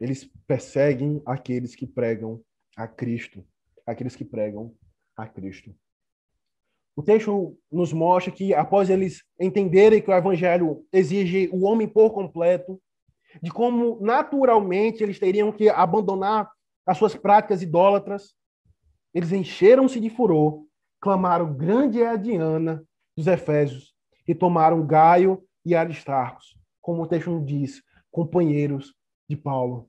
[0.00, 2.44] eles perseguem aqueles que pregam
[2.76, 3.46] a Cristo,
[3.86, 4.76] aqueles que pregam
[5.16, 5.72] a Cristo.
[7.00, 12.12] O texto nos mostra que após eles entenderem que o evangelho exige o homem por
[12.12, 12.78] completo,
[13.42, 16.50] de como naturalmente eles teriam que abandonar
[16.84, 18.34] as suas práticas idólatras,
[19.14, 20.66] eles encheram-se de furor,
[21.00, 22.84] clamaram grande é a Diana
[23.16, 23.94] dos Efésios
[24.28, 28.94] e tomaram Gaio e Aristarcos, como o texto diz, companheiros
[29.26, 29.88] de Paulo.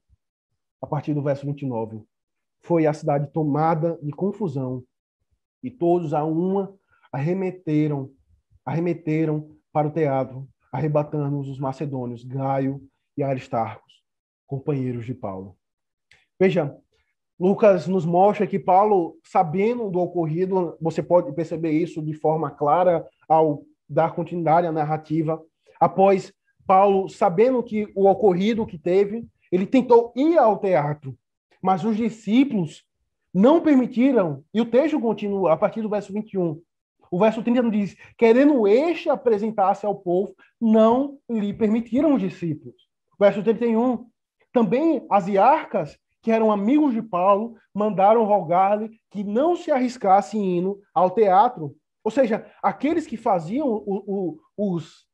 [0.82, 2.06] A partir do verso 29.
[2.62, 4.82] Foi a cidade tomada de confusão
[5.62, 6.74] e todos a uma
[7.12, 8.12] arremeteram,
[8.66, 12.82] arremeteram para o teatro, arrebatando os macedônios, Gaio
[13.18, 14.02] e Aristarcos,
[14.48, 15.58] companheiros de Paulo.
[16.40, 16.76] Veja,
[17.40, 23.08] Lucas nos mostra que Paulo, sabendo do ocorrido, você pode perceber isso de forma clara
[23.28, 25.42] ao dar continuidade à narrativa.
[25.80, 26.32] Após
[26.66, 31.18] Paulo, sabendo que o ocorrido que teve, ele tentou ir ao teatro,
[31.62, 32.86] mas os discípulos
[33.34, 36.62] não permitiram, e o texto continua a partir do verso 21.
[37.12, 42.88] O verso 30 diz: querendo este apresentar-se ao povo, não lhe permitiram os discípulos.
[43.20, 44.10] Verso 31.
[44.54, 50.80] Também as iarcas, que eram amigos de Paulo, mandaram rogar-lhe que não se arriscasse indo
[50.94, 51.76] ao teatro.
[52.04, 55.06] Ou seja, aqueles que faziam o, o, os,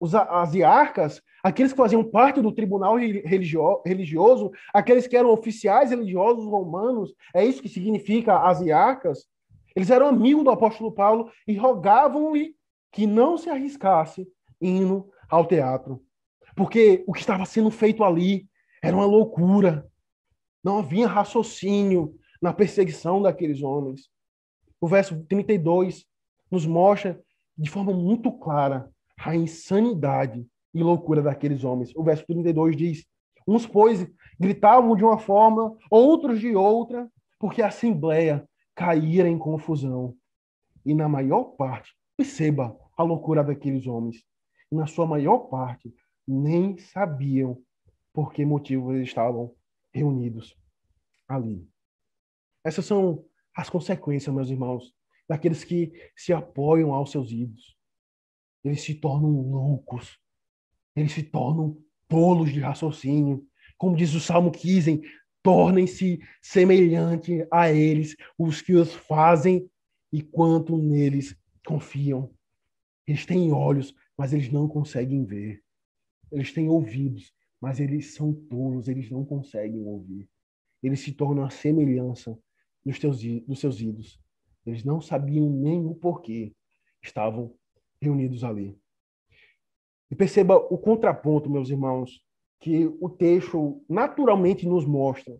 [0.00, 5.90] os as iarcas, aqueles que faziam parte do tribunal religio, religioso, aqueles que eram oficiais
[5.90, 9.26] religiosos romanos, é isso que significa as iarcas,
[9.74, 12.54] eles eram amigos do apóstolo Paulo e rogavam-lhe
[12.92, 14.26] que não se arriscasse
[14.60, 16.02] indo ao teatro.
[16.54, 18.48] Porque o que estava sendo feito ali
[18.82, 19.90] era uma loucura.
[20.62, 24.08] Não havia raciocínio na perseguição daqueles homens.
[24.80, 26.06] O verso 32
[26.50, 27.20] nos mostra
[27.56, 31.92] de forma muito clara a insanidade e loucura daqueles homens.
[31.96, 33.06] O verso 32 diz:
[33.46, 34.06] Uns, pois,
[34.38, 37.08] gritavam de uma forma, outros de outra,
[37.38, 40.16] porque a assembleia caíra em confusão.
[40.84, 44.24] E na maior parte, perceba a loucura daqueles homens,
[44.70, 45.94] e na sua maior parte,
[46.26, 47.60] nem sabiam
[48.12, 49.54] por que motivo eles estavam
[49.92, 50.56] reunidos
[51.28, 51.68] ali.
[52.64, 54.94] Essas são as consequências, meus irmãos,
[55.28, 57.76] daqueles que se apoiam aos seus ídolos.
[58.62, 60.18] Eles se tornam loucos,
[60.96, 61.76] eles se tornam
[62.08, 63.46] tolos de raciocínio.
[63.76, 65.02] Como diz o Salmo 15,
[65.44, 69.70] tornem-se semelhante a eles os que os fazem
[70.10, 72.32] e quanto neles confiam.
[73.06, 75.62] Eles têm olhos, mas eles não conseguem ver.
[76.32, 77.30] Eles têm ouvidos,
[77.60, 80.26] mas eles são tolos, eles não conseguem ouvir.
[80.82, 82.38] Eles se tornam a semelhança
[82.82, 84.18] dos, teus, dos seus ídolos.
[84.64, 86.54] Eles não sabiam nem o porquê
[87.02, 87.54] estavam
[88.00, 88.78] reunidos ali.
[90.10, 92.23] E perceba o contraponto, meus irmãos,
[92.64, 95.36] que o texto naturalmente nos mostra.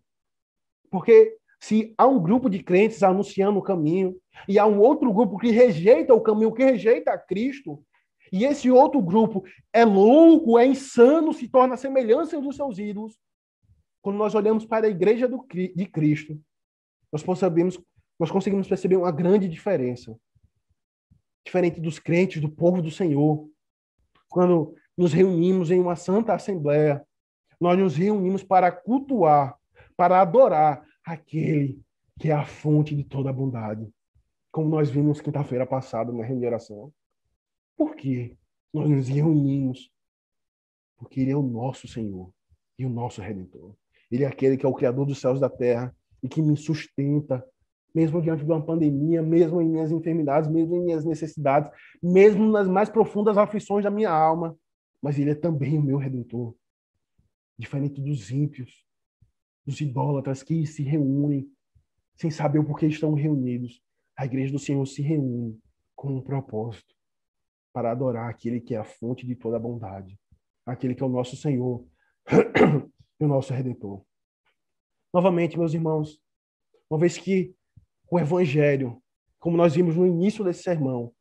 [0.91, 4.15] Porque se há um grupo de crentes anunciando o caminho
[4.47, 7.83] e há um outro grupo que rejeita o caminho, que rejeita Cristo,
[8.31, 13.19] e esse outro grupo é louco, é insano, se torna semelhança dos seus ídolos,
[14.03, 16.39] quando nós olhamos para a igreja do, de Cristo,
[17.11, 17.81] nós percebemos,
[18.21, 20.15] nós conseguimos perceber uma grande diferença.
[21.43, 23.49] Diferente dos crentes, do povo do Senhor.
[24.29, 27.03] Quando nos reunimos em uma santa assembleia,
[27.61, 29.57] nós nos reunimos para cultuar,
[29.97, 31.81] para adorar aquele
[32.19, 33.89] que é a fonte de toda a bondade.
[34.51, 36.93] Como nós vimos quinta-feira passada na regeneração.
[37.77, 38.37] Por quê?
[38.73, 39.91] Nós nos reunimos
[40.97, 42.31] porque Ele é o nosso Senhor
[42.79, 43.75] e o nosso Redentor.
[44.11, 46.57] Ele é aquele que é o Criador dos céus e da terra e que me
[46.57, 47.45] sustenta,
[47.95, 51.71] mesmo diante de uma pandemia, mesmo em minhas enfermidades, mesmo em minhas necessidades,
[52.03, 54.57] mesmo nas mais profundas aflições da minha alma.
[55.03, 56.55] Mas Ele é também o meu Redentor.
[57.59, 58.85] Diferente dos ímpios,
[59.65, 61.49] dos idólatras que se reúnem
[62.17, 63.83] sem saber o porquê estão reunidos.
[64.17, 65.59] A igreja do Senhor se reúne
[65.95, 66.95] com um propósito
[67.73, 70.19] para adorar aquele que é a fonte de toda bondade,
[70.65, 71.85] aquele que é o nosso Senhor
[73.21, 74.05] e o nosso Redentor.
[75.13, 76.21] Novamente, meus irmãos,
[76.89, 77.55] uma vez que
[78.11, 79.03] o Evangelho,
[79.39, 81.13] como nós vimos no início desse sermão,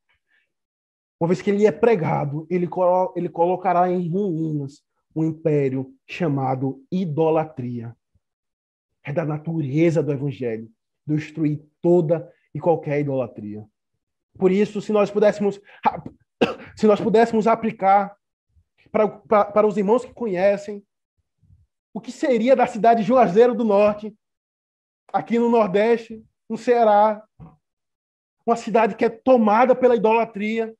[1.20, 4.84] uma vez que ele é pregado, ele, colo ele colocará em ruínas
[5.16, 7.96] um império chamado idolatria.
[9.04, 10.72] É da natureza do Evangelho
[11.06, 13.68] destruir toda e qualquer idolatria.
[14.38, 15.60] Por isso, se nós pudéssemos
[16.76, 18.16] se nós pudéssemos aplicar
[18.92, 20.84] para, para, para os irmãos que conhecem
[21.94, 24.16] o que seria da cidade de Juazeiro do Norte,
[25.12, 27.24] aqui no Nordeste, no Ceará,
[28.46, 30.76] uma cidade que é tomada pela idolatria,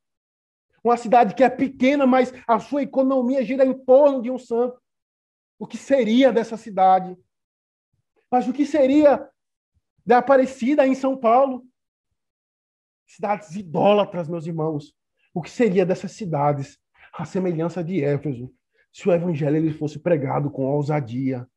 [0.84, 4.82] uma cidade que é pequena, mas a sua economia gira em torno de um santo.
[5.58, 7.18] O que seria dessa cidade?
[8.30, 9.30] Mas o que seria
[10.06, 11.66] da Aparecida em São Paulo?
[13.08, 14.94] Cidades idólatras, meus irmãos.
[15.34, 16.78] O que seria dessas cidades?
[17.14, 18.54] A semelhança de Éfeso,
[18.92, 21.48] se o evangelho ele fosse pregado com ousadia,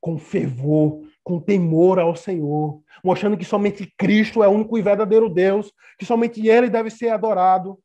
[0.00, 5.28] com fervor, com temor ao Senhor, mostrando que somente Cristo é o único e verdadeiro
[5.28, 7.78] Deus, que somente Ele deve ser adorado.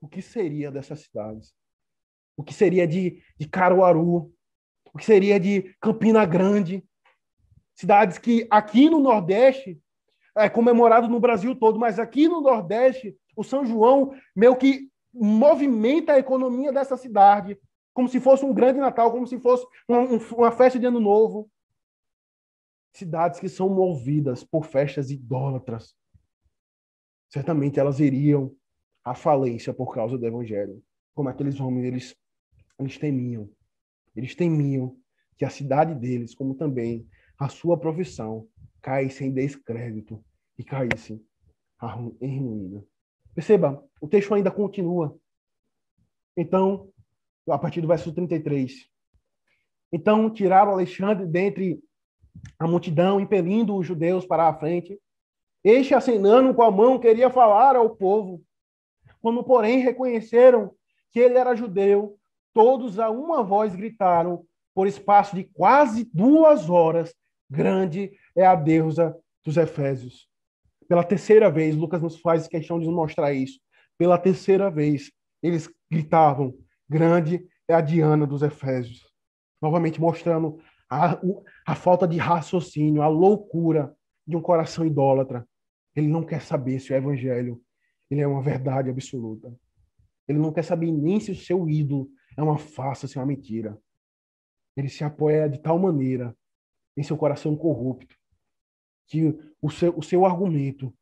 [0.00, 1.52] O que seria dessas cidades?
[2.36, 4.32] O que seria de, de Caruaru?
[4.92, 6.82] O que seria de Campina Grande?
[7.74, 9.80] Cidades que aqui no Nordeste
[10.36, 16.12] é comemorado no Brasil todo, mas aqui no Nordeste, o São João meio que movimenta
[16.12, 17.58] a economia dessa cidade,
[17.92, 21.50] como se fosse um grande Natal, como se fosse uma, uma festa de Ano Novo.
[22.92, 25.94] Cidades que são movidas por festas idólatras.
[27.28, 28.54] Certamente elas iriam
[29.04, 30.82] à falência por causa do Evangelho.
[31.14, 32.16] Como aqueles homens, eles,
[32.78, 33.50] eles temiam.
[34.16, 34.96] Eles temiam
[35.38, 38.48] que a cidade deles, como também a sua profissão,
[38.82, 40.22] caísse em descrédito
[40.58, 41.24] e caísse
[42.20, 42.84] em ruína.
[43.34, 45.18] Perceba, o texto ainda continua.
[46.36, 46.92] Então,
[47.48, 48.88] a partir do verso 33.
[49.92, 51.82] Então tiraram Alexandre dentre
[52.58, 54.98] a multidão, impelindo os judeus para a frente.
[55.64, 58.42] Este, acenando com a mão, queria falar ao povo.
[59.20, 60.72] Quando, porém, reconheceram
[61.10, 62.16] que ele era judeu,
[62.52, 67.14] todos a uma voz gritaram, por espaço de quase duas horas:
[67.50, 70.28] Grande é a deusa dos Efésios.
[70.88, 73.60] Pela terceira vez, Lucas nos faz questão de nos mostrar isso.
[73.98, 75.10] Pela terceira vez,
[75.42, 76.54] eles gritavam:
[76.88, 79.08] Grande é a Diana dos Efésios.
[79.60, 80.58] Novamente mostrando
[80.90, 81.20] a,
[81.66, 83.94] a falta de raciocínio, a loucura
[84.26, 85.48] de um coração idólatra.
[85.94, 87.62] Ele não quer saber se o evangelho
[88.10, 89.54] ele é uma verdade absoluta.
[90.26, 93.26] Ele não quer saber nem se o seu ídolo é uma farsa, se é uma
[93.26, 93.78] mentira.
[94.76, 96.36] Ele se apoia de tal maneira
[96.96, 98.16] em seu coração corrupto
[99.06, 100.94] que o seu, o seu argumento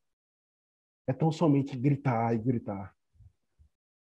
[1.07, 2.94] é tão somente gritar e gritar.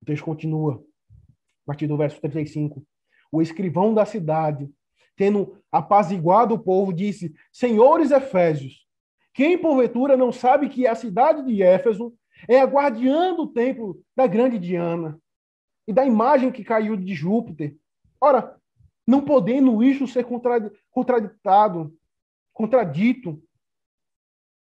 [0.00, 2.86] O texto continua, a partir do verso 35.
[3.32, 4.72] O escrivão da cidade,
[5.16, 8.86] tendo apaziguado o povo, disse: Senhores Efésios,
[9.34, 12.14] quem porventura não sabe que a cidade de Éfeso
[12.48, 15.18] é a guardiã do templo da grande Diana
[15.88, 17.76] e da imagem que caiu de Júpiter?
[18.20, 18.56] Ora,
[19.06, 20.26] não podendo isto ser
[20.90, 21.94] contraditado,
[22.52, 23.42] contradito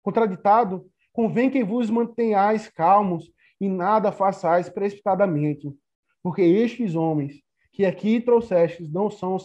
[0.03, 3.29] contraditado, convém que vos mantenhais calmos
[3.59, 5.75] e nada façais precipitadamente,
[6.23, 7.43] porque estes homens
[7.77, 9.37] que aqui trouxestes não são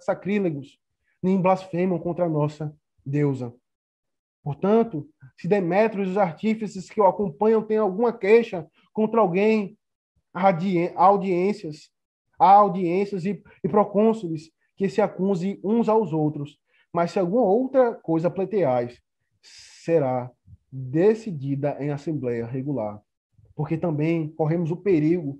[0.00, 0.80] sacrílegos,
[1.22, 3.54] nem blasfemam contra a nossa deusa.
[4.42, 9.78] Portanto, se Demétrios e os artífices que o acompanham têm alguma queixa contra alguém,
[10.34, 10.52] há
[10.96, 11.88] audiências,
[12.36, 16.58] há audiências e, e procônsules que se acusem uns aos outros,
[16.92, 19.00] Mas se alguma outra coisa pleiteais,
[19.40, 20.28] será
[20.70, 23.00] decidida em assembleia regular.
[23.54, 25.38] Porque também corremos o perigo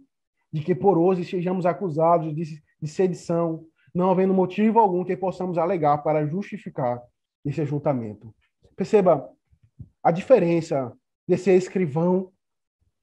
[0.53, 5.57] de que por hoje sejamos acusados de, de sedição, não havendo motivo algum que possamos
[5.57, 7.01] alegar para justificar
[7.45, 8.35] esse ajuntamento.
[8.77, 9.31] Perceba
[10.03, 10.93] a diferença
[11.27, 12.33] desse escrivão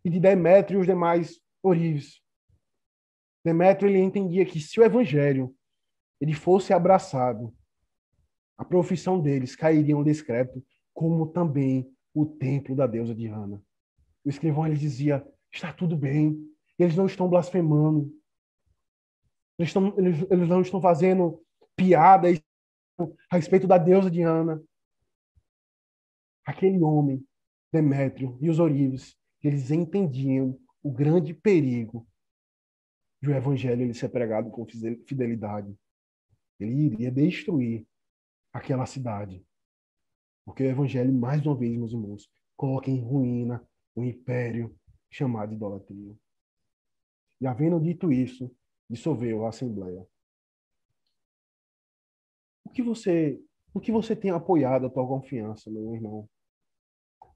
[0.04, 2.22] e de Demétrio e os demais orives.
[3.44, 5.54] Demétrio ele entendia que se o evangelho
[6.20, 7.54] ele fosse abraçado,
[8.58, 10.62] a profissão deles cairia um descrédito,
[10.94, 13.62] como também o templo da deusa Diana.
[14.26, 16.38] O escrivão ele dizia: está tudo bem,
[16.84, 18.14] eles não estão blasfemando,
[19.58, 21.44] eles, estão, eles, eles não estão fazendo
[21.76, 22.42] piadas
[23.30, 24.62] a respeito da deusa Diana.
[26.46, 27.26] Aquele homem,
[27.72, 32.08] Demétrio e os Orives, eles entendiam o grande perigo
[33.22, 34.66] de o evangelho ele ser pregado com
[35.06, 35.78] fidelidade.
[36.60, 37.86] Ele iria destruir
[38.54, 39.46] aquela cidade.
[40.46, 44.76] Porque o evangelho, mais uma vez, meus irmãos, coloca em ruína o império
[45.12, 46.16] chamado idolatria.
[47.42, 48.54] E havendo dito isso,
[48.90, 50.06] dissolveu a assembleia.
[52.66, 53.42] O que você,
[53.74, 56.30] o que você tem apoiado a tua confiança, meu irmão?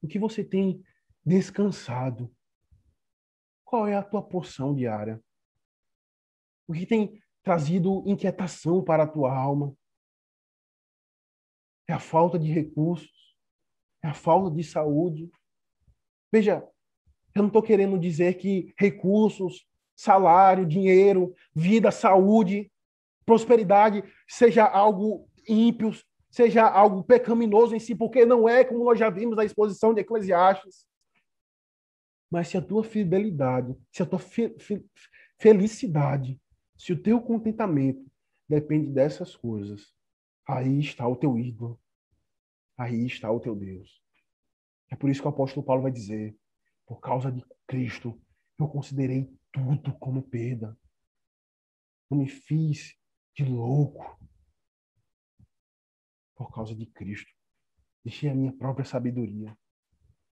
[0.02, 0.84] O que você tem
[1.26, 2.34] descansado?
[3.64, 5.24] Qual é a tua porção diária?
[6.68, 9.76] O que tem trazido inquietação para a tua alma?
[11.88, 13.36] É a falta de recursos?
[14.04, 15.32] É a falta de saúde?
[16.32, 16.68] Veja,
[17.34, 22.72] eu não estou querendo dizer que recursos, salário, dinheiro, vida, saúde
[23.26, 25.92] prosperidade seja algo ímpio,
[26.30, 30.02] seja algo pecaminoso em si, porque não é como nós já vimos na exposição de
[30.02, 30.86] Eclesiastes.
[32.30, 34.84] Mas se a tua fidelidade, se a tua fe fe
[35.38, 36.40] felicidade,
[36.78, 38.06] se o teu contentamento
[38.48, 39.94] depende dessas coisas,
[40.48, 41.80] aí está o teu ídolo.
[42.78, 44.02] Aí está o teu Deus.
[44.90, 46.36] É por isso que o apóstolo Paulo vai dizer:
[46.88, 48.20] por causa de Cristo,
[48.58, 50.78] eu considerei tudo como perda.
[52.10, 52.98] Eu me fiz
[53.36, 54.20] de louco
[56.36, 57.32] por causa de Cristo.
[58.04, 59.58] Deixei a minha própria sabedoria,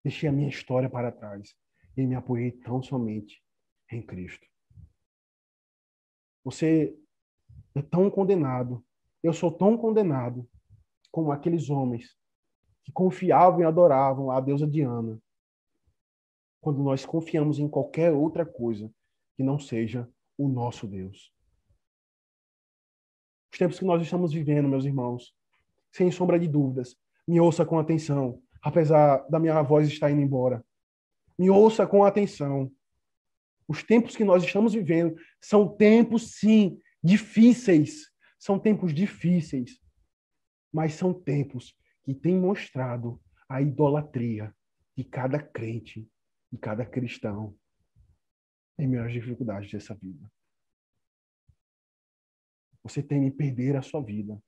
[0.04, 1.56] deixei a minha história para trás
[1.96, 3.42] e me apoiei tão somente
[3.90, 4.46] em Cristo.
[6.44, 6.98] Você
[7.74, 8.84] é tão condenado,
[9.22, 10.48] eu sou tão condenado
[11.10, 12.18] como aqueles homens
[12.84, 15.22] que confiavam e adoravam a deusa Diana,
[16.60, 18.92] quando nós confiamos em qualquer outra coisa
[19.42, 21.34] que não seja o nosso Deus.
[23.52, 25.34] Os tempos que nós estamos vivendo, meus irmãos,
[25.90, 30.64] sem sombra de dúvidas, me ouça com atenção, apesar da minha voz estar indo embora.
[31.36, 32.70] Me ouça com atenção.
[33.66, 38.12] Os tempos que nós estamos vivendo são tempos, sim, difíceis.
[38.38, 39.80] São tempos difíceis.
[40.72, 44.54] Mas são tempos que têm mostrado a idolatria
[44.96, 46.08] de cada crente,
[46.50, 47.56] de cada cristão,
[48.78, 50.30] em meio às dificuldades dessa vida.
[52.82, 54.42] Você teme perder a sua vida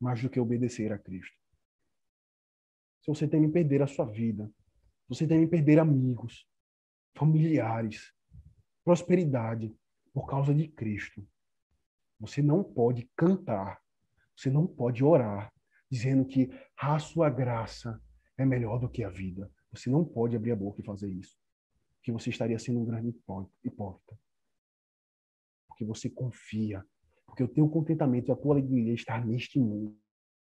[0.00, 1.36] mais do que obedecer a Cristo.
[3.02, 4.52] Se você teme perder a sua vida,
[5.08, 6.46] você teme perder amigos,
[7.16, 8.12] familiares,
[8.84, 9.74] prosperidade
[10.12, 11.26] por causa de Cristo.
[12.20, 13.80] Você não pode cantar,
[14.36, 15.52] você não pode orar
[15.90, 18.00] dizendo que a sua graça
[18.36, 19.50] é melhor do que a vida.
[19.72, 21.36] Você não pode abrir a boca e fazer isso.
[22.08, 23.14] Que você estaria sendo um grande
[23.62, 24.18] hipócrita.
[25.68, 26.82] Porque você confia
[27.26, 29.94] porque o teu contentamento e a tua alegria está neste mundo,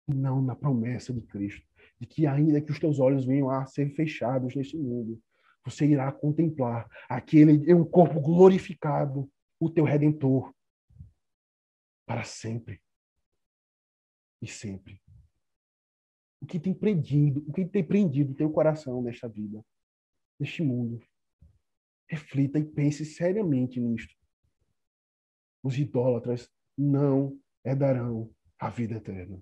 [0.08, 1.68] e não na promessa de Cristo,
[1.99, 5.22] de que ainda que os teus olhos venham a ser fechados neste mundo,
[5.66, 9.30] você irá contemplar aquele em um corpo glorificado,
[9.60, 10.54] o teu redentor
[12.06, 12.82] para sempre
[14.41, 15.02] e sempre.
[16.41, 19.62] O que tem prendido, o que tem prendido o teu coração nesta vida,
[20.39, 21.04] neste mundo?
[22.12, 24.14] Reflita e pense seriamente nisto.
[25.64, 29.41] Os idólatras não herdarão a vida eterna.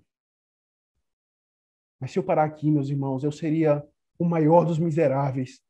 [1.99, 3.83] Mas se eu parar aqui, meus irmãos, eu seria
[4.19, 5.63] o maior dos miseráveis.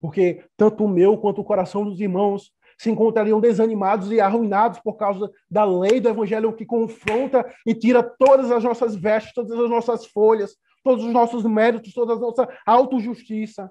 [0.00, 4.96] Porque tanto o meu quanto o coração dos irmãos se encontrariam desanimados e arruinados por
[4.96, 9.68] causa da lei do evangelho que confronta e tira todas as nossas vestes, todas as
[9.68, 13.70] nossas folhas, todos os nossos méritos, toda a nossa autojustiça.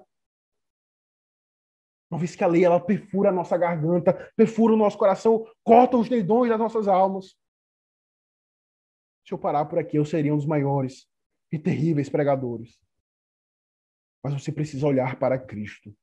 [2.10, 5.96] Uma vez que a lei ela perfura a nossa garganta, perfura o nosso coração, corta
[5.96, 7.36] os dedões das nossas almas.
[9.26, 11.06] Se eu parar por aqui, eu seria um dos maiores
[11.52, 12.78] e terríveis pregadores.
[14.22, 15.94] Mas você precisa olhar para Cristo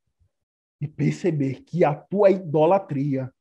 [0.80, 3.34] e perceber que a tua idolatria,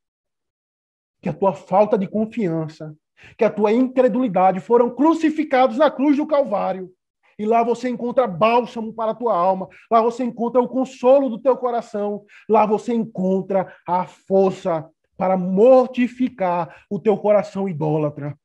[1.21, 2.97] que a tua falta de confiança
[3.37, 6.93] que a tua incredulidade foram crucificados na cruz do Calvário.
[7.39, 11.41] E lá você encontra bálsamo para a tua alma, lá você encontra o consolo do
[11.41, 18.39] teu coração, lá você encontra a força para mortificar o teu coração idólatra.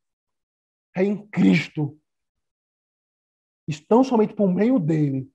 [0.95, 1.99] É em Cristo.
[3.67, 5.29] Estão somente por meio dele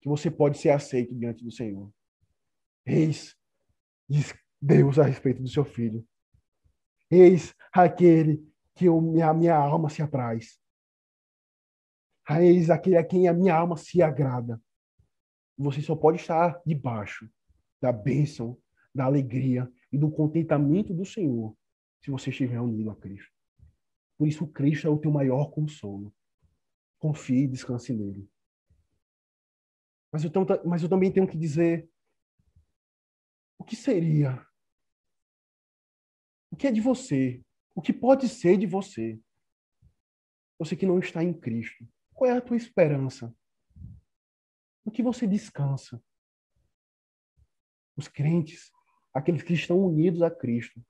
[0.00, 1.90] que você pode ser aceito diante do Senhor.
[2.84, 3.34] Eis,
[4.08, 6.06] diz Deus a respeito do seu filho.
[7.10, 10.60] Eis aquele que a minha alma se apraz.
[12.28, 14.60] Eis aquele a quem a minha alma se agrada.
[15.56, 17.30] Você só pode estar debaixo
[17.80, 18.58] da bênção,
[18.94, 21.56] da alegria e do contentamento do Senhor
[22.02, 23.32] se você estiver unido a Cristo.
[24.18, 26.14] Por isso, Cristo é o teu maior consolo.
[26.98, 28.28] Confie e descanse nele.
[30.10, 30.30] Mas eu,
[30.64, 31.88] mas eu também tenho que dizer
[33.58, 34.46] o que seria?
[36.50, 37.42] O que é de você?
[37.74, 39.20] O que pode ser de você?
[40.58, 41.86] Você que não está em Cristo.
[42.16, 43.32] Qual é a tua esperança?
[44.82, 46.02] O que você descansa?
[47.94, 48.72] Os crentes,
[49.12, 50.82] aqueles que estão unidos a Cristo,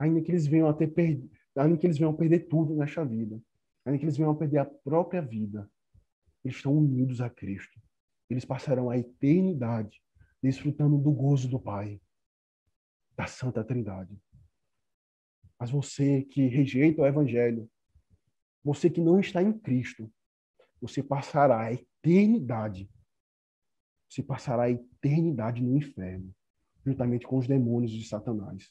[0.00, 3.04] ainda que eles venham a ter perdido, ainda que eles venham a perder tudo nesta
[3.04, 3.40] vida,
[3.84, 5.70] ainda que eles venham a perder a própria vida,
[6.44, 7.80] eles estão unidos a Cristo.
[8.28, 10.02] Eles passarão a eternidade
[10.42, 12.00] desfrutando do gozo do Pai,
[13.16, 14.20] da Santa Trindade.
[15.56, 17.70] Mas você que rejeita o Evangelho,
[18.64, 20.12] você que não está em Cristo,
[20.82, 22.90] você passará a eternidade.
[24.10, 26.34] Você passará a eternidade no inferno,
[26.84, 28.68] juntamente com os demônios de Satanás.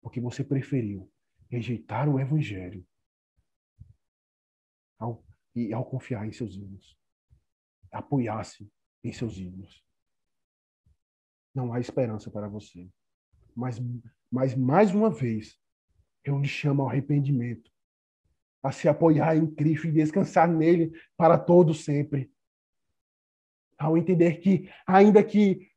[0.00, 1.12] Porque você preferiu
[1.50, 2.84] rejeitar o Evangelho
[4.98, 5.22] ao,
[5.54, 6.98] e ao confiar em seus ídolos.
[7.92, 8.72] Apoiar-se
[9.04, 9.84] em seus ídolos.
[11.54, 12.90] Não há esperança para você.
[13.54, 13.78] Mas,
[14.30, 15.60] mas mais uma vez,
[16.24, 17.70] eu lhe chamo ao arrependimento
[18.62, 22.30] a se apoiar em Cristo e descansar nele para todo sempre.
[23.78, 25.68] Ao entender que, ainda que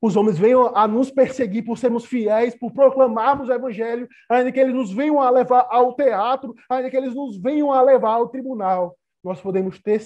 [0.00, 4.60] os homens venham a nos perseguir por sermos fiéis, por proclamarmos o evangelho, ainda que
[4.60, 8.28] eles nos venham a levar ao teatro, ainda que eles nos venham a levar ao
[8.28, 10.00] tribunal, nós podemos ter,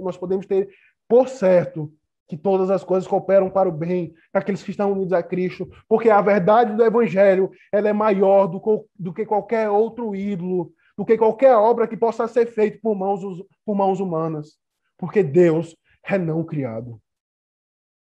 [0.00, 0.68] nós podemos ter
[1.08, 1.92] por certo
[2.28, 6.10] que todas as coisas cooperam para o bem daqueles que estão unidos a Cristo, porque
[6.10, 11.18] a verdade do Evangelho ela é maior do, do que qualquer outro ídolo, do que
[11.18, 13.20] qualquer obra que possa ser feita por mãos,
[13.64, 14.58] por mãos humanas.
[14.96, 17.00] Porque Deus é não criado.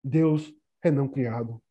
[0.03, 0.53] Deus
[0.83, 1.61] é não criado.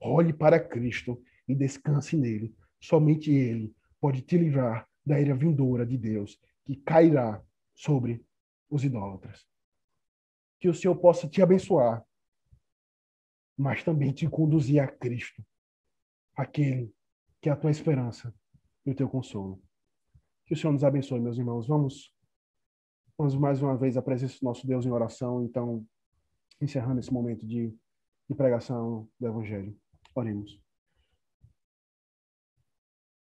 [0.00, 2.54] Olhe para Cristo e descanse nele.
[2.80, 7.42] Somente Ele pode te livrar da ira vindoura de Deus, que cairá
[7.74, 8.24] sobre
[8.68, 9.46] os idólatras.
[10.58, 12.04] Que o Senhor possa te abençoar,
[13.56, 15.44] mas também te conduzir a Cristo,
[16.34, 16.92] aquele
[17.40, 18.34] que é a tua esperança
[18.84, 19.62] e o teu consolo.
[20.46, 21.66] Que o Senhor nos abençoe, meus irmãos.
[21.66, 22.14] Vamos,
[23.18, 25.42] vamos mais uma vez à presença do nosso Deus em oração.
[25.42, 25.84] Então,
[26.60, 27.76] encerrando esse momento de,
[28.30, 29.76] de pregação do Evangelho.
[30.14, 30.62] Oremos.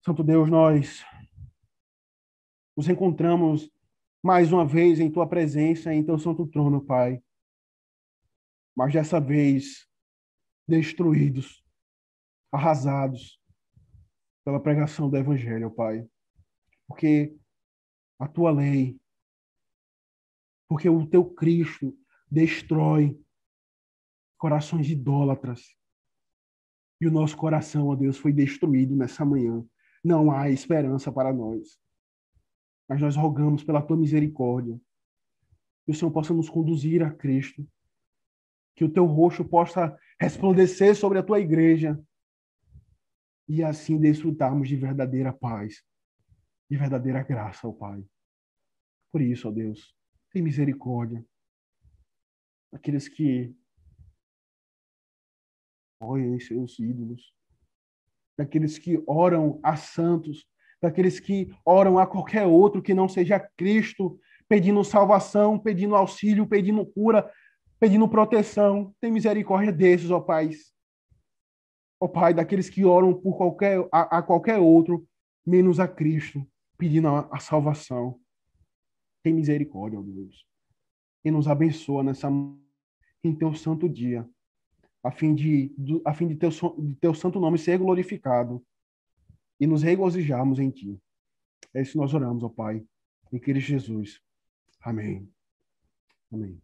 [0.04, 1.02] Santo Deus, nós
[2.76, 3.72] nos encontramos
[4.22, 7.24] mais uma vez em tua presença, em teu santo trono, Pai.
[8.76, 9.88] Mas dessa vez
[10.68, 11.64] destruídos,
[12.52, 13.40] arrasados
[14.44, 16.06] pela pregação do Evangelho, Pai
[16.86, 17.36] porque
[18.18, 18.98] a tua lei,
[20.68, 21.96] porque o teu Cristo
[22.30, 23.18] destrói
[24.38, 25.76] corações idólatras.
[27.00, 29.64] E o nosso coração, ó Deus, foi destruído nessa manhã.
[30.02, 31.78] Não há esperança para nós.
[32.88, 34.80] Mas nós rogamos pela tua misericórdia
[35.84, 37.66] que o Senhor possa nos conduzir a Cristo,
[38.74, 42.02] que o teu rosto possa resplandecer sobre a tua igreja
[43.46, 45.84] e assim desfrutarmos de verdadeira paz
[46.74, 48.04] de verdadeira graça, ó Pai.
[49.12, 49.94] Por isso, ó Deus,
[50.32, 51.24] tem misericórdia.
[52.72, 53.54] Aqueles que
[56.00, 57.32] olham em seus ídolos,
[58.36, 60.44] daqueles que oram a santos,
[60.82, 64.18] daqueles que oram a qualquer outro que não seja Cristo,
[64.48, 67.32] pedindo salvação, pedindo auxílio, pedindo cura,
[67.78, 68.92] pedindo proteção.
[69.00, 70.50] Tem misericórdia desses, ó Pai.
[72.00, 75.06] Ó Pai, daqueles que oram por qualquer, a, a qualquer outro,
[75.46, 76.44] menos a Cristo
[76.76, 78.20] pedindo a, a salvação.
[79.22, 80.46] Tem misericórdia, ó Deus.
[81.24, 82.28] E nos abençoa nessa
[83.22, 84.28] em teu santo dia,
[85.02, 88.64] a fim de, a fim de teu, de teu santo nome ser glorificado
[89.58, 91.00] e nos regozijarmos em ti.
[91.72, 92.84] É isso que nós oramos, ó Pai,
[93.32, 94.20] em Cristo Jesus.
[94.80, 95.26] Amém.
[96.30, 96.60] Amém.